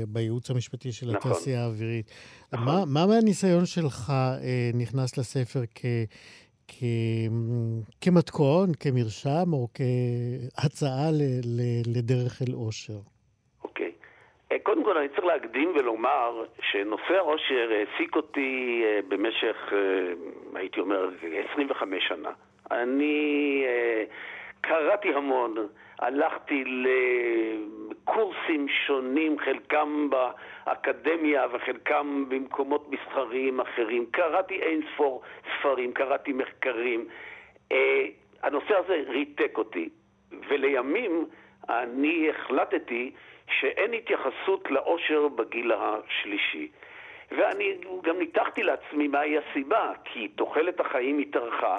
[0.08, 1.32] בייעוץ המשפטי של נכון.
[1.32, 2.12] התעשייה האווירית.
[2.54, 2.66] נכון.
[2.66, 5.86] מה, מה מהניסיון שלך אה, נכנס לספר כ...
[6.68, 6.84] כ...
[8.02, 11.22] כמתכון, כמרשם או כהצעה ל...
[11.44, 11.62] ל...
[11.86, 13.00] לדרך אל אושר?
[14.86, 21.10] אה, כל אני צריך להקדים ולומר שנושא העושר העסיק אותי אה, במשך, אה, הייתי אומר,
[21.54, 22.30] 25 שנה.
[22.72, 23.66] אני
[24.62, 25.56] קראתי המון,
[26.00, 26.64] הלכתי
[28.06, 34.06] לקורסים שונים, חלקם באקדמיה וחלקם במקומות מסחריים אחרים.
[34.12, 35.22] קראתי אין ספור
[35.60, 37.08] ספרים, קראתי מחקרים.
[38.44, 39.90] הנושא הזה ריתק אותי,
[40.50, 41.26] ולימים
[41.70, 43.12] אני החלטתי
[43.60, 46.68] שאין התייחסות לאושר בגיל השלישי.
[47.32, 51.78] ואני גם ניתחתי לעצמי מהי הסיבה, כי תוחלת החיים התארכה,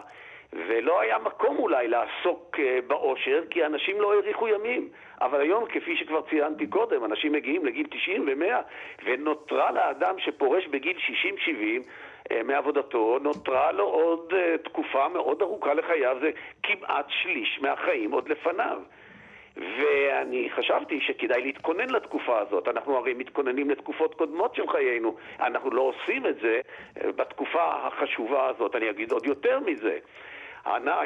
[0.53, 4.89] ולא היה מקום אולי לעסוק אה, בעושר, כי אנשים לא האריכו ימים.
[5.21, 8.63] אבל היום, כפי שכבר ציינתי קודם, אנשים מגיעים לגיל 90 ו-100,
[9.05, 11.89] ונותרה לאדם שפורש בגיל 60-70
[12.31, 16.31] אה, מעבודתו, נותרה לו עוד אה, תקופה מאוד ארוכה לחייו, זה
[16.63, 18.79] כמעט שליש מהחיים עוד לפניו.
[19.57, 22.69] ואני חשבתי שכדאי להתכונן לתקופה הזאת.
[22.69, 25.17] אנחנו הרי מתכוננים לתקופות קודמות של חיינו.
[25.41, 26.61] אנחנו לא עושים את זה
[27.01, 28.77] בתקופה החשובה הזאת.
[28.77, 29.99] אני אגיד עוד יותר מזה.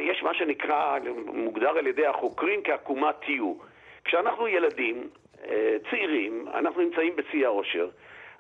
[0.01, 3.55] יש מה שנקרא, מוגדר על ידי החוקרים כעקומת תיו.
[4.05, 5.09] כשאנחנו ילדים,
[5.49, 7.89] אה, צעירים, אנחנו נמצאים בשיא העושר.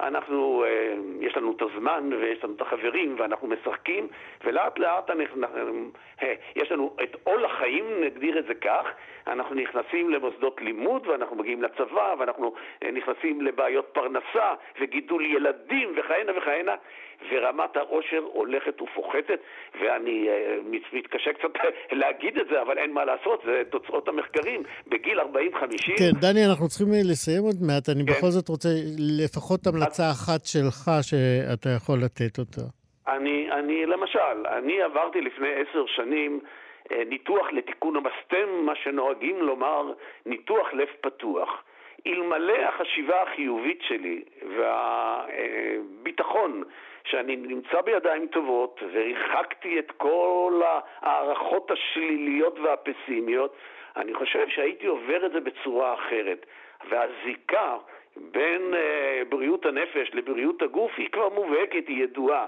[0.02, 4.08] אנחנו, אה, יש לנו את הזמן ויש לנו את החברים ואנחנו משחקים
[4.44, 5.10] ולאט לאט
[6.22, 8.86] אה, יש לנו את עול החיים, נגדיר את זה כך,
[9.26, 12.52] אנחנו נכנסים למוסדות לימוד ואנחנו מגיעים לצבא ואנחנו
[12.92, 16.74] נכנסים לבעיות פרנסה וגידול ילדים וכהנה וכהנה
[17.30, 19.40] ורמת העושר הולכת ופוחתת,
[19.80, 21.52] ואני uh, מתקשה קצת
[22.00, 24.62] להגיד את זה, אבל אין מה לעשות, זה תוצאות המחקרים.
[24.88, 25.24] בגיל 40-50...
[25.98, 27.88] כן, דני, אנחנו צריכים אה, לסיים עוד מעט.
[27.88, 28.12] אני כן.
[28.12, 28.68] בכל זאת רוצה
[29.24, 30.12] לפחות המלצה את...
[30.12, 32.62] אחת שלך שאתה יכול לתת אותה.
[33.08, 36.40] אני, אני, למשל, אני עברתי לפני עשר שנים
[36.92, 39.92] אה, ניתוח לתיקון המסתם, מה שנוהגים לומר
[40.26, 41.48] ניתוח לב פתוח.
[42.06, 44.22] אלמלא החשיבה החיובית שלי
[44.56, 46.62] והביטחון
[47.04, 50.62] שאני נמצא בידיים טובות והרחקתי את כל
[51.00, 53.56] ההערכות השליליות והפסימיות,
[53.96, 56.46] אני חושב שהייתי עובר את זה בצורה אחרת.
[56.88, 57.76] והזיקה
[58.16, 62.46] בין uh, בריאות הנפש לבריאות הגוף היא כבר מובהקת, היא ידועה.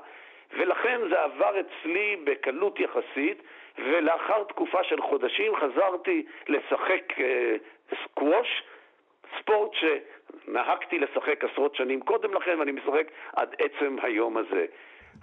[0.56, 3.42] ולכן זה עבר אצלי בקלות יחסית,
[3.78, 7.22] ולאחר תקופה של חודשים חזרתי לשחק uh,
[8.04, 8.62] סקווש,
[9.40, 9.84] ספורט ש...
[10.48, 14.64] נהגתי לשחק עשרות שנים קודם לכן, ואני משחק עד עצם היום הזה.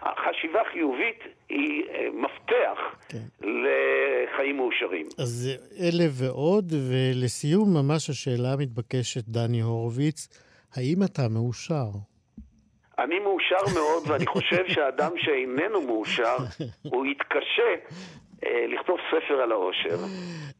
[0.01, 1.19] החשיבה חיובית
[1.49, 3.17] היא אה, מפתח כן.
[3.41, 5.05] לחיים מאושרים.
[5.19, 10.27] אז אלה ועוד, ולסיום ממש השאלה המתבקשת, דני הורוביץ,
[10.75, 11.89] האם אתה מאושר?
[12.99, 16.37] אני מאושר מאוד, ואני חושב שאדם שאיננו מאושר,
[16.93, 17.75] הוא יתקשה
[18.45, 20.05] לכתוב ספר על העושר.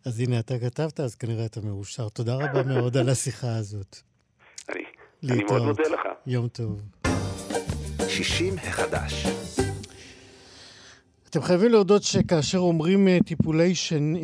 [0.05, 2.09] אז הנה, אתה כתבת, אז כנראה אתה מאושר.
[2.09, 3.95] תודה רבה מאוד על השיחה הזאת.
[4.69, 4.83] אני,
[5.31, 6.01] אני מאוד מודה לך.
[6.27, 6.81] יום טוב.
[8.07, 9.25] 60 החדש.
[11.29, 13.73] אתם חייבים להודות שכאשר אומרים אה, טיפולי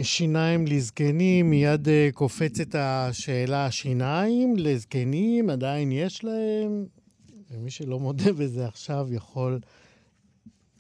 [0.04, 6.86] שיניים לזקנים, מיד אה, קופצת השאלה, שיניים לזקנים עדיין יש להם?
[7.52, 9.60] ומי שלא מודה בזה עכשיו יכול,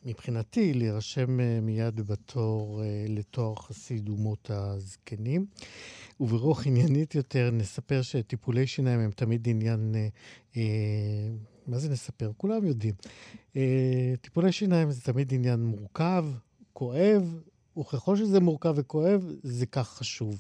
[0.06, 5.46] מבחינתי, להירשם אה, מיד בתור לתואר חסיד אומות הזקנים.
[6.20, 9.96] וברוח עניינית יותר, נספר שטיפולי שיניים הם תמיד עניין...
[9.96, 10.08] אה,
[10.58, 10.62] אה,
[11.68, 12.32] מה זה נספר?
[12.38, 12.94] כולם יודעים.
[13.56, 16.26] אה, טיפולי שיניים זה תמיד עניין מורכב,
[16.74, 17.40] כואב,
[17.78, 20.40] וככל שזה מורכב וכואב, זה כך חשוב.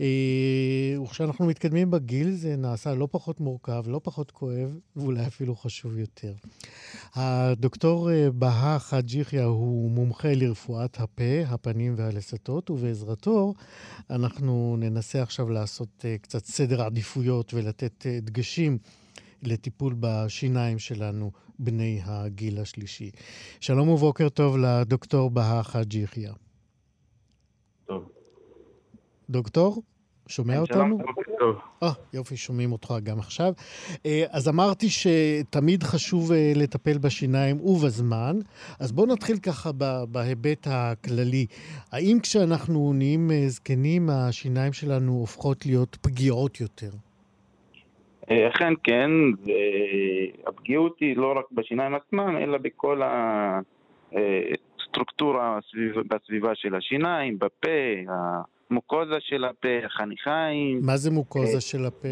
[0.00, 5.98] אה, וכשאנחנו מתקדמים בגיל, זה נעשה לא פחות מורכב, לא פחות כואב, ואולי אפילו חשוב
[5.98, 6.34] יותר.
[7.14, 13.54] הדוקטור אה, בהא חאג' יחיא הוא מומחה לרפואת הפה, הפנים והלסתות, ובעזרתו
[14.10, 18.78] אנחנו ננסה עכשיו לעשות אה, קצת סדר עדיפויות ולתת דגשים.
[19.46, 23.10] לטיפול בשיניים שלנו, בני הגיל השלישי.
[23.60, 26.30] שלום ובוקר טוב לדוקטור בהא חאג' יחיא.
[29.30, 29.82] דוקטור?
[30.28, 30.98] שומע אותנו?
[31.82, 33.52] אה, יופי, שומעים אותך גם עכשיו.
[34.06, 38.36] אה, אז אמרתי שתמיד חשוב אה, לטפל בשיניים ובזמן,
[38.80, 39.70] אז בואו נתחיל ככה
[40.08, 41.46] בהיבט הכללי.
[41.92, 46.90] האם כשאנחנו נהיים אה, זקנים, השיניים שלנו הופכות להיות פגיעות יותר?
[48.24, 49.10] אכן כן,
[50.46, 53.02] והפגיעות היא לא רק בשיניים עצמם, אלא בכל
[54.94, 55.58] הסטרוקטורה
[56.08, 57.68] בסביבה של השיניים, בפה,
[58.70, 60.80] המוקוזה של הפה, החניכיים.
[60.82, 62.08] מה זה מוקוזה אה, של הפה?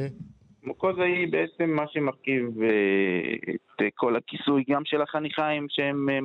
[0.62, 3.52] מוקוזה היא בעצם מה שמרכיב אה,
[3.86, 6.18] את כל הכיסוי גם של החניכיים שהן אה,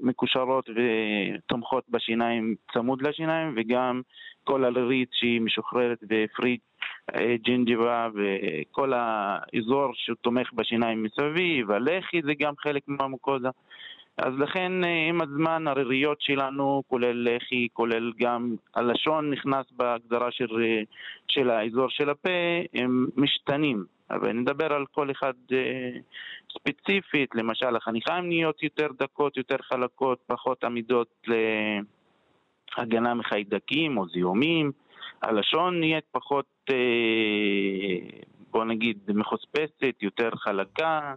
[0.00, 4.00] מקושרות ותומכות בשיניים, צמוד לשיניים, וגם
[4.44, 6.60] כל הלרית שהיא משוחררת בפריט
[7.44, 13.48] ג'ינג'יבה וכל האזור שתומך בשיניים מסביב, הלחי זה גם חלק מהמוקוזה.
[14.22, 20.62] אז לכן אה, עם הזמן הריריות שלנו, כולל לחי, כולל גם הלשון נכנס בהגדרה של,
[20.62, 20.82] אה,
[21.28, 22.30] של האזור של הפה,
[22.74, 23.84] הם משתנים.
[24.10, 25.90] אבל נדבר על כל אחד אה,
[26.52, 31.26] ספציפית, למשל החניכיים נהיות יותר דקות, יותר חלקות, פחות עמידות
[32.78, 34.72] להגנה מחיידקים או זיהומים,
[35.22, 36.46] הלשון נהיית פחות,
[38.50, 41.14] בוא נגיד, מחוספסת, יותר חלקה.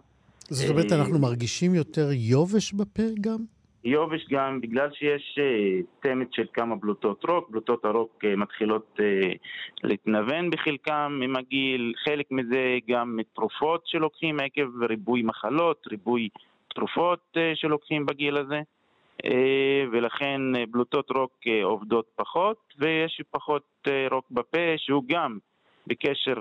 [0.50, 3.38] זאת אומרת, אנחנו מרגישים יותר יובש בפה גם?
[3.84, 5.38] יובש גם בגלל שיש
[6.02, 8.98] צמד של כמה בלוטות רוק, בלוטות הרוק מתחילות
[9.82, 16.28] להתנוון בחלקם עם הגיל, חלק מזה גם מתרופות שלוקחים עקב ריבוי מחלות, ריבוי
[16.74, 18.60] תרופות שלוקחים בגיל הזה.
[19.92, 25.38] ולכן בלוטות רוק עובדות פחות, ויש פחות רוק בפה שהוא גם
[25.86, 26.34] בקשר,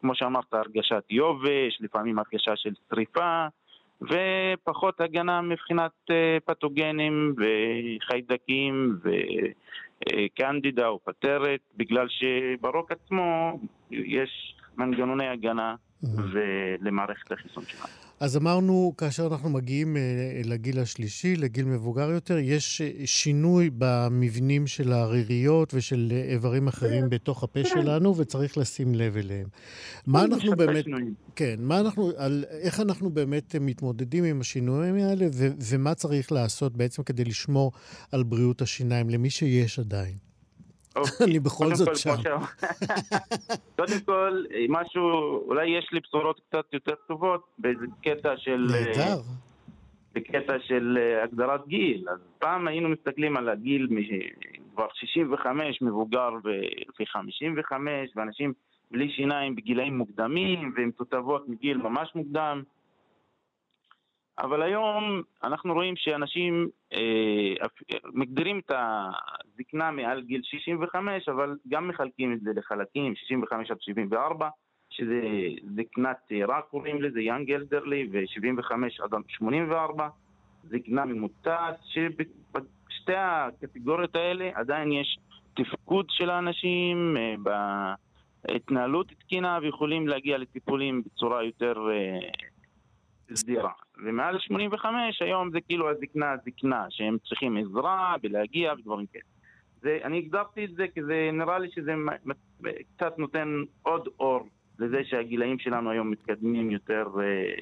[0.00, 3.46] כמו שאמרת, הרגשת יובש, לפעמים הרגשה של שריפה,
[4.02, 6.10] ופחות הגנה מבחינת
[6.44, 13.58] פתוגנים וחיידקים וקנדידה או פטרת, בגלל שברוק עצמו
[13.90, 15.74] יש מנגנוני הגנה
[16.32, 17.88] ולמערכת החיסון שלנו.
[18.20, 20.02] אז אמרנו, כאשר אנחנו מגיעים אה,
[20.44, 27.10] לגיל השלישי, לגיל מבוגר יותר, יש אה, שינוי במבנים של הריריות ושל אה, איברים אחרים
[27.10, 29.46] בתוך הפה שלנו, וצריך לשים לב אליהם.
[30.06, 30.84] מה אנחנו באמת...
[31.36, 32.10] כן, מה אנחנו...
[32.16, 37.72] על, איך אנחנו באמת מתמודדים עם השינויים האלה, ו, ומה צריך לעשות בעצם כדי לשמור
[38.12, 40.23] על בריאות השיניים למי שיש עדיין?
[40.96, 41.26] אוקיי.
[41.26, 42.10] אני בכל זאת שם.
[43.78, 45.02] קודם כל, משהו,
[45.48, 48.66] אולי יש לי בשורות קצת יותר טובות באיזה קטע של...
[48.70, 49.20] נהדר.
[50.14, 52.08] בקטע של אה, הגדרת גיל.
[52.08, 53.88] אז פעם היינו מסתכלים על הגיל
[54.72, 56.30] כבר 65, מבוגר
[56.88, 58.52] לפי 55, ואנשים
[58.90, 62.62] בלי שיניים בגילאים מוקדמים, ועם תותבות מגיל ממש מוקדם.
[64.38, 67.66] אבל היום אנחנו רואים שאנשים אה,
[68.12, 74.48] מגדירים את הזקנה מעל גיל 65, אבל גם מחלקים את זה לחלקים, 65 עד 74,
[74.90, 75.20] שזה
[75.76, 80.08] זקנה צעירה קוראים לזה, יאנג אלדרלי, ו-75 עד 84,
[80.62, 85.18] זקנה ממוצעת, שבשתי הקטגוריות האלה עדיין יש
[85.54, 87.34] תפקוד של האנשים אה,
[88.48, 91.74] בהתנהלות תקינה ויכולים להגיע לטיפולים בצורה יותר...
[91.90, 92.18] אה,
[93.34, 93.83] סדירה.
[93.98, 99.24] ומעל 85 היום זה כאילו הזקנה הזקנה, שהם צריכים עזרה בלהגיע ודברים כאלה.
[99.82, 101.92] זה, אני הגדרתי את זה כי זה נראה לי שזה
[102.96, 107.54] קצת נותן עוד אור לזה שהגילאים שלנו היום מתקדמים יותר אה,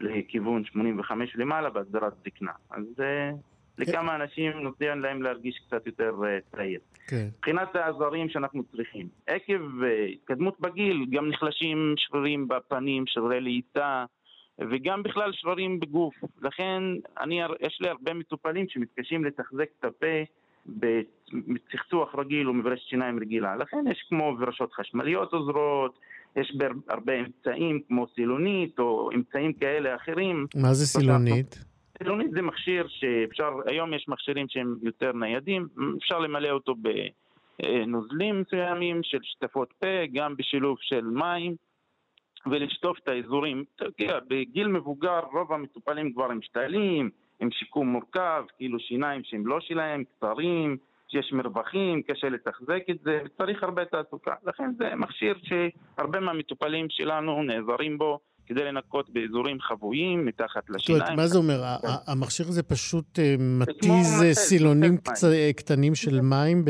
[0.00, 2.52] לכיוון 85 למעלה בהגדרת זקנה.
[2.70, 3.30] אז אה,
[3.78, 6.80] לכמה אנשים נותן להם להרגיש קצת יותר אה, צעיר.
[7.08, 7.28] כן.
[7.36, 9.08] מבחינת העזרים שאנחנו צריכים.
[9.26, 14.04] עקב אה, התקדמות בגיל גם נחלשים שרירים בפנים, שרירי לעיטה.
[14.60, 16.14] וגם בכלל שברים בגוף.
[16.42, 16.82] לכן
[17.20, 20.22] אני, יש לי הרבה מטופלים שמתקשים לתחזק את הפה
[20.66, 23.56] בצחצוח רגיל ומברשת שיניים רגילה.
[23.56, 25.98] לכן יש כמו ברשות חשמליות עוזרות,
[26.36, 26.56] יש
[26.88, 30.46] הרבה אמצעים כמו סילונית או אמצעים כאלה אחרים.
[30.54, 31.64] מה זה סילונית?
[31.98, 35.68] סילונית זה מכשיר שאפשר, היום יש מכשירים שהם יותר ניידים,
[35.98, 41.67] אפשר למלא אותו בנוזלים מסוימים של שטפות פה, גם בשילוב של מים.
[42.46, 43.64] ולשטוף את האזורים.
[43.76, 49.46] אתה יודע, בגיל מבוגר רוב המטופלים כבר הם שתלים, עם שיקום מורכב, כאילו שיניים שהם
[49.46, 50.76] לא שלהם, קצרים,
[51.08, 54.34] שיש מרווחים, קשה לתחזק את זה, וצריך הרבה תעסוקה.
[54.46, 58.18] לכן זה מכשיר שהרבה מהמטופלים שלנו נעזרים בו.
[58.46, 61.00] כדי לנקות באזורים חבויים מתחת לשיניים.
[61.00, 61.60] זאת אומרת, מה זה אומר?
[62.06, 64.96] המכשיר הזה פשוט אה, מתיז סילונים
[65.56, 66.64] קטנים של מים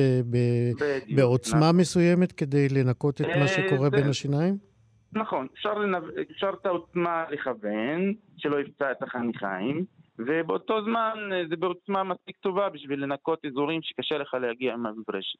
[1.17, 1.77] בעוצמה נכון.
[1.77, 4.68] מסוימת כדי לנקות את מה אה, שקורה בין השיניים?
[5.13, 6.03] נכון, אפשר, לנב...
[6.31, 9.85] אפשר את העוצמה לכוון, שלא יפצע את החניכיים,
[10.19, 15.39] ובאותו זמן אה, זה בעוצמה מספיק טובה בשביל לנקות אזורים שקשה לך להגיע עם המברשת.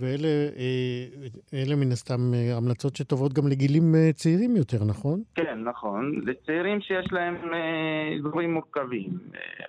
[0.00, 0.28] ואלה
[1.52, 5.22] אה, מן הסתם אה, המלצות שטובות גם לגילים צעירים יותר, נכון?
[5.34, 6.20] כן, נכון.
[6.26, 7.36] לצעירים שיש להם
[8.18, 9.10] אזורים מורכבים.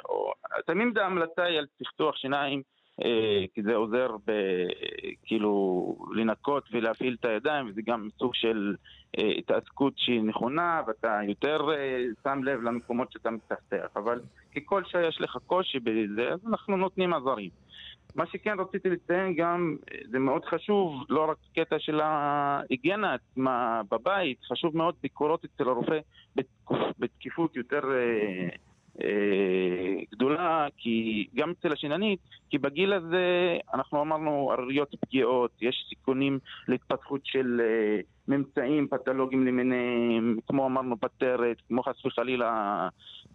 [0.10, 0.34] או...
[0.68, 2.62] תמיד ההמלצה היא על צחצוח שיניים
[3.54, 4.32] כי זה עוזר ב,
[5.24, 8.76] כאילו לנקות ולהפעיל את הידיים, וזה גם סוג של
[9.18, 13.88] אה, התעסקות שהיא נכונה, ואתה יותר אה, שם לב למקומות שאתה מצחצח.
[13.96, 14.20] אבל
[14.56, 17.50] ככל שיש לך קושי בזה, אז אנחנו נותנים עזרים.
[18.16, 19.76] מה שכן רציתי לציין גם,
[20.12, 26.00] זה מאוד חשוב, לא רק קטע של ההיגיינה עצמה בבית, חשוב מאוד ביקורות אצל הרופא
[27.00, 27.82] בתקיפות יותר...
[27.92, 28.50] אה,
[30.12, 37.22] גדולה, כי גם אצל השיננית, כי בגיל הזה אנחנו אמרנו עריות פגיעות, יש סיכונים להתפתחות
[37.24, 42.88] של אה, ממצאים פתולוגיים למיניהם, כמו אמרנו פטרת, כמו חס וחלילה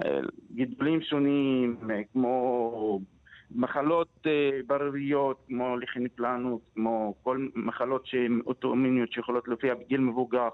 [0.04, 0.20] אה,
[0.54, 1.76] גידולים שונים,
[2.12, 3.00] כמו
[3.54, 4.26] מחלות
[4.66, 10.48] ברריות כמו לכיניפלנוס, כמו כל מחלות שהן אוטואומיניות שיכולות להופיע בגיל מבוגר.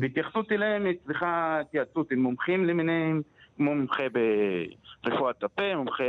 [0.00, 3.22] והתייחסות אליהן צריכה התייעצות עם מומחים למיניהם
[3.56, 4.02] כמו מומחה
[5.04, 6.04] ברפואת הפה, מומחה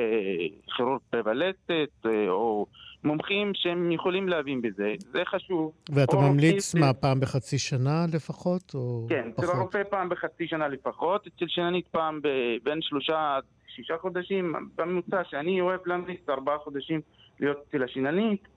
[0.75, 2.65] כירורג ולסת, אה, או
[3.03, 5.71] מומחים שהם יכולים להבין בזה, זה חשוב.
[5.89, 11.27] ואתה ממליץ מה, פעם בחצי שנה לפחות, או כן, אצל הרופא פעם בחצי שנה לפחות,
[11.27, 12.19] אצל שיננית פעם
[12.63, 17.01] בין שלושה עד שישה חודשים, בממוצע שאני אוהב להמליץ ארבעה חודשים
[17.39, 18.47] להיות אצל השיננית.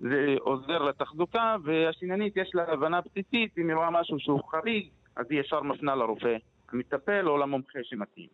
[0.00, 4.86] זה עוזר לתחזוקה, והשיננית יש לה הבנה בסיסית, אם היא רואה משהו שהוא חריג,
[5.16, 6.36] אז היא ישר מפנה לרופא
[6.72, 8.28] המטפל או למומחה שמתאים.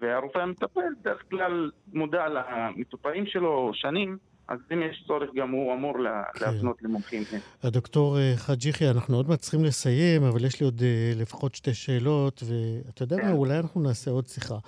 [0.00, 4.18] והרופא המטפל בדרך כלל מודע למטופלים שלו שנים,
[4.48, 6.44] אז אם יש צורך גם הוא אמור כן.
[6.44, 7.24] להפנות למומחים.
[7.24, 7.38] כן.
[7.62, 11.54] הדוקטור אה, חאג' יחיא, אנחנו עוד מעט צריכים לסיים, אבל יש לי עוד אה, לפחות
[11.54, 13.32] שתי שאלות, ואתה יודע מה, כן.
[13.32, 14.58] אולי אנחנו נעשה עוד שיחה.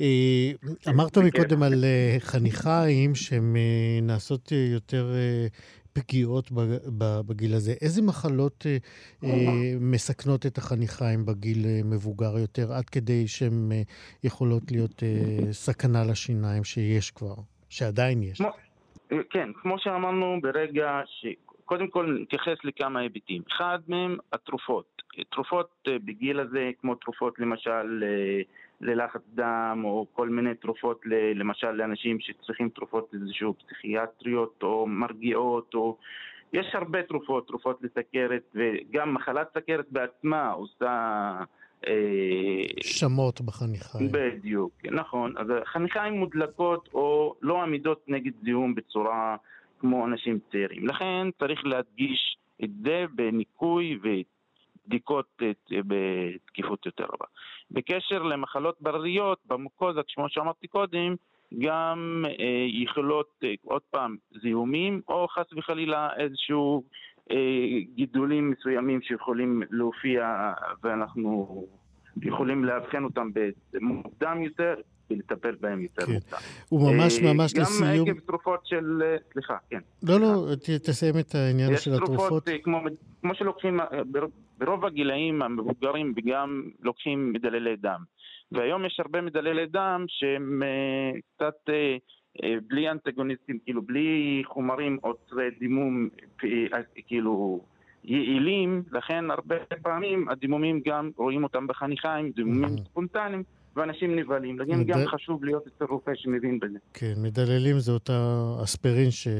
[0.00, 0.50] אה,
[0.88, 1.84] אמרת מקודם על
[2.18, 3.56] חניכיים שהן
[4.02, 5.12] נעשות יותר
[5.94, 6.50] פגיעות
[7.26, 7.72] בגיל הזה.
[7.80, 8.66] איזה מחלות
[9.80, 13.72] מסכנות את החניכיים בגיל מבוגר יותר, עד כדי שהן
[14.24, 15.02] יכולות להיות
[15.50, 17.34] סכנה לשיניים שיש כבר,
[17.68, 18.42] שעדיין יש?
[19.30, 21.26] כן, כמו שאמרנו ברגע ש...
[21.64, 23.42] קודם כל נתייחס לכמה היבטים.
[23.52, 25.02] אחד מהם, התרופות.
[25.30, 28.42] תרופות אה, בגיל הזה, כמו תרופות למשל אה,
[28.84, 31.00] ללחץ דם, או כל מיני תרופות
[31.34, 35.96] למשל לאנשים שצריכים תרופות איזשהו פסיכיאטריות, או מרגיעות, או...
[36.52, 41.40] יש הרבה תרופות, תרופות לסכרת, וגם מחלת סכרת בעצמה עושה...
[42.80, 44.08] שמות בחניכיים.
[44.12, 45.34] בדיוק, נכון.
[45.36, 49.36] אז החניכיים מודלקות או לא עמידות נגד זיהום בצורה
[49.78, 50.86] כמו אנשים צעירים.
[50.86, 53.98] לכן צריך להדגיש את זה בניקוי
[54.86, 57.26] ובדיקות בתקיפות יותר רבה.
[57.70, 61.14] בקשר למחלות ברריות, במוקוזה, כמו שאמרתי קודם,
[61.58, 66.82] גם אה, יכולות, אה, עוד פעם, זיהומים, או חס וחלילה איזשהו
[67.30, 67.36] אה,
[67.94, 71.66] גידולים מסוימים שיכולים להופיע ואנחנו
[72.22, 73.30] יכולים לאבחן אותם
[73.80, 74.74] מוקדם יותר
[75.10, 76.12] ולטפל בהם יותר כן.
[76.12, 76.38] מוקדם.
[76.72, 78.08] וממש אה, ממש גם לסיום...
[78.08, 79.02] גם עקב תרופות של...
[79.04, 79.80] אה, סליחה, כן.
[80.02, 82.14] לא, לא, תסיים את העניין של התרופות.
[82.14, 82.80] יש תרופות, כמו,
[83.20, 83.80] כמו שלוקחים,
[84.58, 88.00] ברוב הגילאים המבוגרים וגם לוקחים מדללי דם.
[88.52, 90.62] והיום יש הרבה מדללי דם שהם
[91.36, 91.70] קצת...
[92.42, 96.08] אה, בלי אנטגוניסטים, כאילו בלי חומרים עוצרי דימום,
[96.44, 97.60] אה, כאילו
[98.04, 103.42] יעילים, לכן הרבה פעמים הדימומים גם רואים אותם בחניכיים, דימומים ספונטניים.
[103.76, 104.60] ואנשים נבהלים.
[104.60, 104.86] לכן מד...
[104.86, 106.78] גם חשוב להיות אצל רופא שמבין בזה.
[106.94, 109.32] כן, מדללים זה אותה אספירין שלא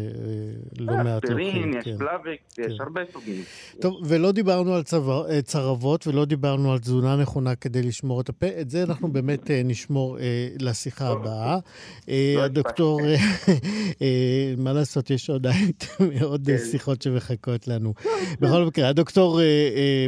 [0.86, 1.48] מעט לוקחים.
[1.48, 1.96] אספירין, יש כן.
[1.98, 2.62] פלאביק, כן.
[2.70, 3.42] יש הרבה סוגים.
[3.80, 8.28] טוב, ולא דיברנו על צבא, אה, צרבות ולא דיברנו על תזונה נכונה כדי לשמור את
[8.28, 8.46] הפה.
[8.60, 11.58] את זה אנחנו באמת אה, נשמור אה, לשיחה הבאה.
[12.08, 13.14] אה, לא הדוקטור, אה,
[14.02, 15.70] אה, מה לעשות, יש עדיין
[16.22, 16.58] עוד כן.
[16.70, 17.94] שיחות שמחכות לנו.
[18.40, 19.40] בכל מקרה, הדוקטור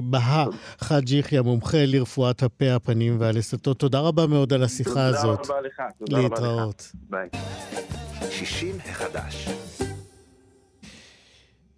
[0.02, 0.44] בהא
[0.78, 4.15] חאג' יחיא, מומחה לרפואת הפה, הפנים והלסתות, תודה רבה.
[4.18, 5.38] רבה מאוד על השיחה הזאת.
[5.42, 5.82] תודה רבה לך.
[5.98, 6.32] תודה רבה לך.
[6.32, 6.92] להתראות.
[7.10, 7.28] ביי.
[8.30, 9.48] 60 החדש.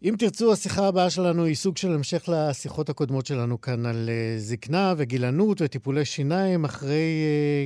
[0.03, 4.41] אם תרצו, השיחה הבאה שלנו היא סוג של המשך לשיחות הקודמות שלנו כאן על uh,
[4.41, 7.23] זקנה וגילנות וטיפולי שיניים, אחרי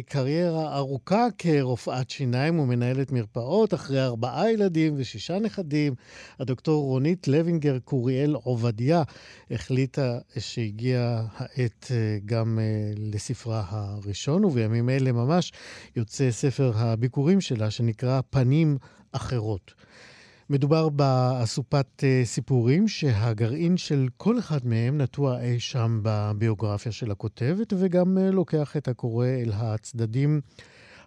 [0.07, 5.95] uh, קריירה ארוכה כרופאת שיניים ומנהלת מרפאות, אחרי ארבעה ילדים ושישה נכדים,
[6.41, 9.03] הדוקטור רונית לוינגר קוריאל עובדיה
[9.51, 12.59] החליטה שהגיעה העת uh, גם
[12.97, 15.53] לספרה הראשון, ובימים אלה ממש
[15.97, 18.77] יוצא ספר הביקורים שלה, שנקרא פנים
[19.13, 19.75] אחרות.
[20.53, 27.73] מדובר באסופת אה, סיפורים שהגרעין של כל אחד מהם נטוע אי שם בביוגרפיה של הכותבת,
[27.79, 30.41] וגם אה, לוקח את הקורא אל הצדדים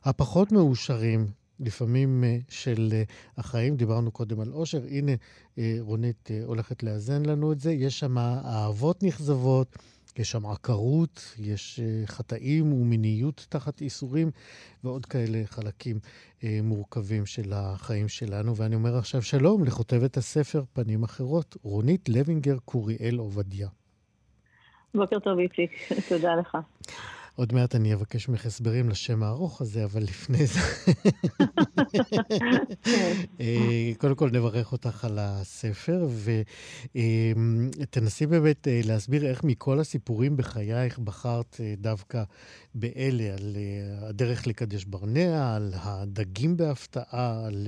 [0.03, 1.27] הפחות מאושרים,
[1.59, 2.93] לפעמים אה, של
[3.37, 3.75] החיים.
[3.75, 5.11] דיברנו קודם על אושר, הנה
[5.79, 7.71] רונית הולכת לאזן לנו את זה.
[7.71, 9.75] יש שם אהבות נכזבות.
[10.17, 14.31] יש שם עקרות, יש אה, חטאים ומיניות תחת איסורים,
[14.83, 15.99] ועוד כאלה חלקים
[16.43, 18.55] אה, מורכבים של החיים שלנו.
[18.55, 23.67] ואני אומר עכשיו שלום לכותבת הספר פנים אחרות, רונית לוינגר קוריאל עובדיה.
[24.93, 25.71] בוקר טוב, איציק.
[26.09, 26.57] תודה לך.
[27.35, 30.59] עוד מעט אני אבקש ממך הסברים לשם הארוך הזה, אבל לפני זה...
[33.39, 36.07] אה, קודם כל נברך אותך על הספר,
[36.93, 42.23] ותנסי באמת אה, להסביר איך מכל הסיפורים בחייך בחרת אה, דווקא
[42.75, 43.57] באלה, על
[44.01, 47.67] הדרך לקדש ברנע, על הדגים בהפתעה, על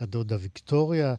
[0.00, 1.14] הדודה ויקטוריה.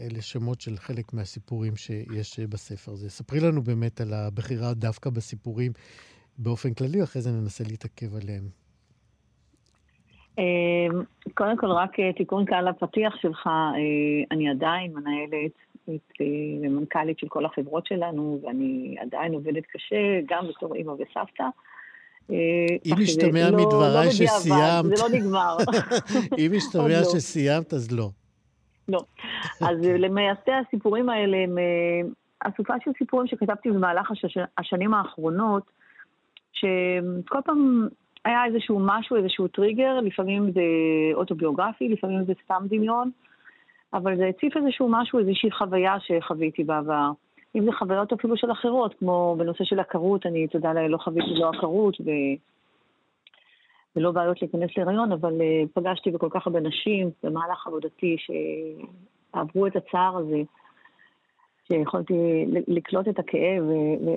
[0.00, 3.10] אלה שמות של חלק מהסיפורים שיש בספר הזה.
[3.10, 5.72] ספרי לנו באמת על הבחירה דווקא בסיפורים
[6.38, 8.62] באופן כללי, אחרי זה ננסה להתעכב עליהם.
[10.38, 11.02] אמ,
[11.34, 13.72] קודם כל, רק אה, תיקון קל לפתיח שלך, אה,
[14.30, 15.52] אני עדיין מנהלת
[15.84, 21.44] את אה, מנכ"לית של כל החברות שלנו, ואני עדיין עובדת קשה, גם בתור אימא וסבתא.
[22.30, 24.96] אם משתמע מדבריי לא שסיימת...
[24.96, 25.56] זה לא נגמר.
[26.38, 27.04] אם משתמע לא.
[27.04, 28.08] שסיימת, אז לא.
[28.88, 29.00] לא.
[29.60, 31.58] אז למעשה הסיפורים האלה הם
[32.40, 34.10] אסופה של סיפורים שכתבתי במהלך.
[34.58, 35.62] השנים האחרונות,
[36.62, 37.88] שכל פעם
[38.24, 40.62] היה איזשהו משהו, איזשהו טריגר, לפעמים זה
[41.14, 43.10] אוטוביוגרפי, לפעמים זה סתם דמיון,
[43.94, 47.10] אבל זה הציף איזשהו משהו, איזושהי חוויה שחוויתי בעבר.
[47.56, 51.34] אם זה חוויות אפילו של אחרות, כמו בנושא של עקרות, אני, תודה לאל, לא חוויתי
[51.34, 52.10] לא עקרות ו...
[53.96, 59.76] ולא בעיות להיכנס להיריון, אבל uh, פגשתי בכל כך הרבה נשים במהלך עבודתי שעברו את
[59.76, 60.42] הצער הזה,
[61.68, 62.14] שיכולתי
[62.68, 63.64] לקלוט את הכאב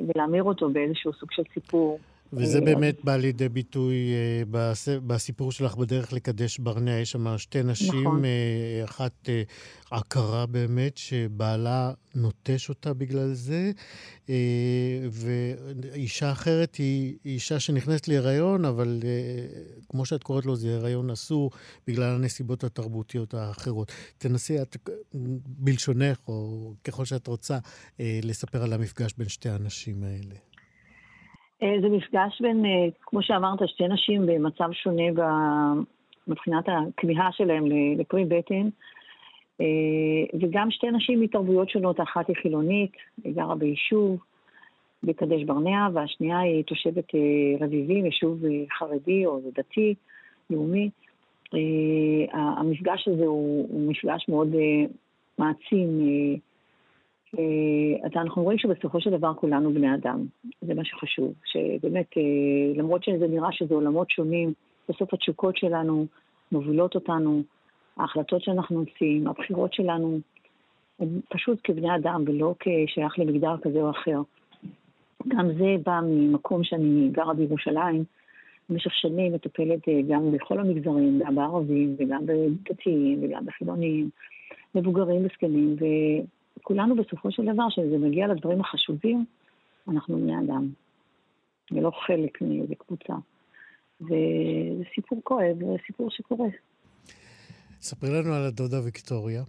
[0.08, 2.00] ולהמיר אותו באיזשהו סוג של סיפור.
[2.34, 4.74] וזה אה, באמת בא לידי ביטוי אה,
[5.08, 7.00] בסיפור שלך בדרך לקדש ברנע.
[7.00, 8.26] יש שם שתי נשים, נכון.
[8.26, 9.30] אה, אחת
[9.92, 13.72] עקרה באמת, שבעלה נוטש אותה בגלל זה,
[15.12, 19.04] ואישה אחרת היא אישה שנכנסת להיריון, אבל
[19.90, 21.52] כמו שאת קוראת לו, זה הריון אסור
[21.88, 23.92] בגלל הנסיבות התרבותיות האחרות.
[24.18, 24.78] תנסי את,
[25.46, 27.58] בלשונך, או ככל שאת רוצה,
[28.00, 30.36] לספר על המפגש בין שתי הנשים האלה.
[31.64, 35.04] אה, זה מפגש בין, אה, כמו שאמרת, שתי נשים במצב שונה
[36.28, 37.66] מבחינת הכמיהה שלהם
[37.98, 38.70] לפרי בטן,
[39.62, 39.66] אה,
[40.42, 42.92] וגם שתי נשים מתרבויות שונות, אחת היא חילונית,
[43.24, 44.18] היא גרה ביישוב
[45.04, 47.12] בקדש ברנע, והשנייה היא תושבת
[47.60, 48.42] רביבים, יישוב
[48.80, 49.96] חרדי או דתי,
[50.50, 50.90] לאומי.
[52.34, 54.56] המפגש הזה הוא מפגש מאוד
[55.38, 56.00] מעצים.
[58.04, 60.26] אז אה, אנחנו רואים שבסופו של דבר כולנו בני אדם,
[60.62, 62.22] זה מה שחשוב, שבאמת, אה,
[62.76, 64.54] למרות שזה נראה שזה עולמות שונים,
[64.90, 66.06] בסוף התשוקות שלנו
[66.52, 67.42] מובילות אותנו,
[67.98, 70.20] ההחלטות שאנחנו עושים, הבחירות שלנו,
[71.00, 74.22] הם פשוט כבני אדם ולא כשייך למגדר כזה או אחר.
[75.28, 78.04] גם זה בא ממקום שאני גרה בירושלים,
[78.70, 84.10] במשך שנים מטפלת אה, גם בכל המגזרים, גם בערבים וגם בדתיים וגם בחילונים,
[84.76, 85.76] מבוגרים וזקנים,
[86.66, 89.26] כולנו בסופו של דבר, כשזה מגיע לדברים החשובים,
[89.88, 90.70] אנחנו בני אדם,
[91.72, 93.14] ולא חלק מאיזה קבוצה.
[94.02, 96.48] וזה סיפור כואב, זה סיפור שקורה.
[97.82, 99.44] ספרי לנו על הדודה ויקטוריה.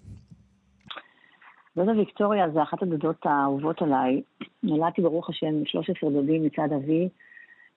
[1.77, 4.23] דודה ויקטוריה זה אחת הדודות האהובות עליי.
[4.63, 7.09] נולדתי ברוך השם 13 דודים מצד אבי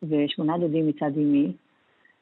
[0.04, 1.52] ושמונה דודים מצד אמי.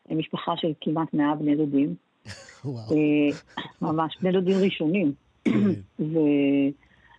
[0.10, 1.96] משפחה של כמעט 100 בני דודים.
[2.66, 2.92] וואו.
[2.92, 3.38] אה,
[3.82, 5.14] ממש, בני דודים ראשונים.
[5.46, 5.52] כן.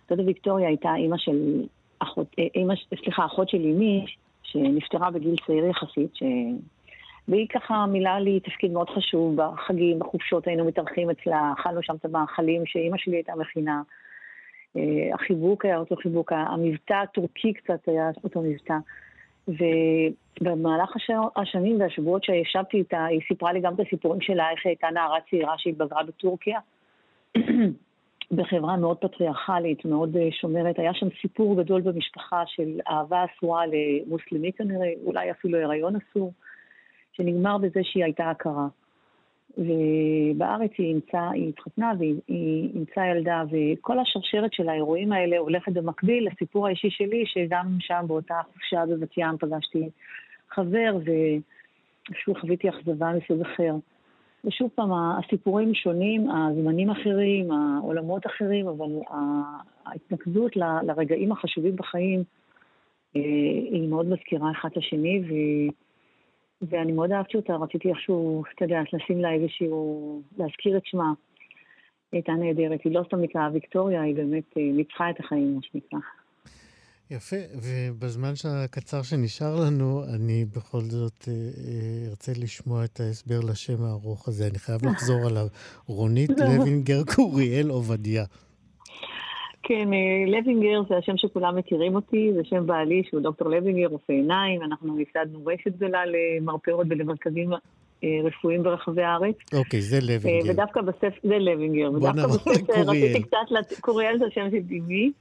[0.09, 1.63] דודה ויקטוריה הייתה אימא של,
[1.99, 4.05] אחות, אה, אימא, סליחה, אחות של אמי,
[4.43, 6.23] שנפטרה בגיל צעיר יחסית, ש...
[7.27, 12.05] והיא ככה מילאה לי תפקיד מאוד חשוב בחגים, בחופשות, היינו מתארחים אצלה, אכלנו שם את
[12.05, 13.81] המאכלים שאימא שלי הייתה מכינה.
[14.77, 18.77] אה, החיבוק היה אותו חיבוק, המבטא הטורקי קצת היה אותו מבטא.
[19.47, 20.89] ובמהלך
[21.35, 25.17] השנים והשבועות שישבתי איתה, היא סיפרה לי גם את הסיפורים שלה, איך היא הייתה נערה
[25.29, 26.59] צעירה שהתבגרה בטורקיה.
[28.31, 30.79] בחברה מאוד פטריארכלית, מאוד אה, שומרת.
[30.79, 36.33] היה שם סיפור גדול במשפחה של אהבה אסורה למוסלמי כנראה, אולי אפילו הריון אסור,
[37.11, 38.67] שנגמר בזה שהיא הייתה הכרה.
[39.57, 46.27] ובארץ היא אימצה, היא התחתנה והיא אימצה ילדה, וכל השרשרת של האירועים האלה הולכת במקביל
[46.27, 49.89] לסיפור האישי שלי, שגם שם באותה חופשה בבת ים פגשתי
[50.49, 50.97] חבר,
[52.11, 53.75] ושוב חוויתי אכזבה מסוג אחר.
[54.45, 58.89] ושוב פעם, הסיפורים שונים, הזמנים אחרים, העולמות אחרים, אבל
[59.85, 62.23] ההתנקזות ל, לרגעים החשובים בחיים
[63.15, 63.21] אה,
[63.71, 65.33] היא מאוד מזכירה אחד את השני, ו,
[66.61, 71.13] ואני מאוד אהבתי אותה, רציתי איכשהו, אתה יודע, לשים לה איזשהו, להזכיר את שמה.
[72.11, 75.61] היא הייתה נהדרת, היא לא סתם נקראה ויקטוריה, היא באמת אה, ניצחה את החיים, מה
[75.61, 75.99] שנקרא.
[77.11, 83.83] יפה, ובזמן הקצר שנשאר לנו, אני בכל זאת אה, אה, ארצה לשמוע את ההסבר לשם
[83.83, 84.47] הארוך הזה.
[84.47, 85.47] אני חייב לחזור עליו.
[85.87, 88.23] רונית לוינגר קוריאל עובדיה.
[89.63, 94.13] כן, אה, לוינגר זה השם שכולם מכירים אותי, זה שם בעלי שהוא דוקטור לוינגר, רופא
[94.13, 97.51] עיניים, אנחנו ייסדנו רשת גדולה למרפאות ולמרכזים
[98.03, 99.35] רפואיים ברחבי הארץ.
[99.53, 100.51] אוקיי, זה לוינגר.
[100.51, 101.89] ודווקא בספר, זה לוינגר.
[101.89, 102.89] נעבור לקוריאל.
[102.89, 105.11] רציתי קצת, קוריאל זה השם של אמי.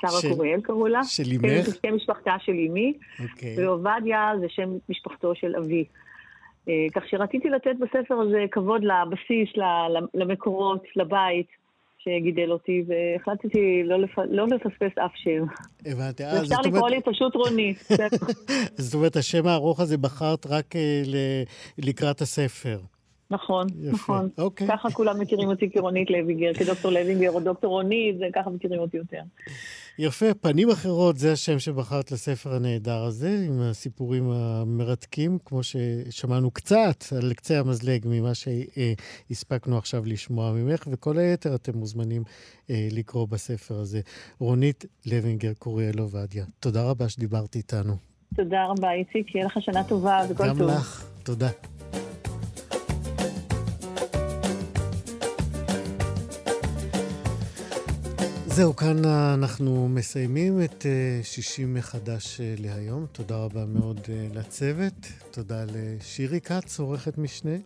[0.00, 1.04] שרה קוריאל קראו לה.
[1.04, 1.66] של אימך?
[1.66, 2.92] זה שם משפחתה של אימי.
[3.22, 3.56] אוקיי.
[3.58, 5.84] ועובדיה זה שם משפחתו של אבי.
[6.68, 9.48] אה, כך שרציתי לתת בספר הזה כבוד לבסיס,
[10.14, 11.57] למקורות, לבית.
[11.98, 14.18] שגידל אותי, והחלטתי לא, לפ...
[14.30, 15.44] לא לפספס אף שם.
[15.86, 16.24] הבנתי.
[16.24, 16.90] אה, אפשר לקרוא.
[16.90, 17.74] לי פשוט רוני.
[18.76, 20.74] זאת אומרת, השם הארוך הזה בחרת רק
[21.06, 21.16] ל...
[21.78, 22.78] לקראת הספר.
[23.30, 23.94] נכון, יפה.
[23.94, 24.28] נכון.
[24.38, 24.68] אוקיי.
[24.68, 28.96] ככה כולם מכירים אותי כרונית לוינגר, כדוקטור לוינגר או דוקטור רונית, זה ככה מכירים אותי
[28.96, 29.20] יותר.
[29.98, 37.04] יפה, פנים אחרות, זה השם שבחרת לספר הנהדר הזה, עם הסיפורים המרתקים, כמו ששמענו קצת
[37.22, 42.22] על קצה המזלג ממה שהספקנו עכשיו לשמוע ממך, וכל היתר אתם מוזמנים
[42.70, 44.00] אה, לקרוא בספר הזה.
[44.38, 47.96] רונית לוינגר, קוריאל עובדיה, תודה רבה שדיברת איתנו.
[48.36, 50.58] תודה רבה, איציק, שיהיה לך שנה טובה וכל טוב.
[50.58, 51.48] גם לך, תודה.
[58.58, 63.06] זהו, כאן אנחנו מסיימים את אה, שישי מחדש אה, להיום.
[63.12, 65.06] תודה רבה מאוד אה, לצוות.
[65.30, 67.56] תודה לשירי כץ, עורכת משנה.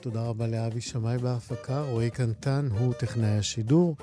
[0.00, 1.82] תודה רבה לאבי שמאי בהפקה.
[1.82, 3.96] רועי קנטן הוא טכנאי השידור.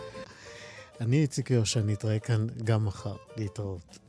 [1.01, 3.15] אני איציק יושע, נתראה כאן גם מחר.
[3.37, 4.08] להתראות.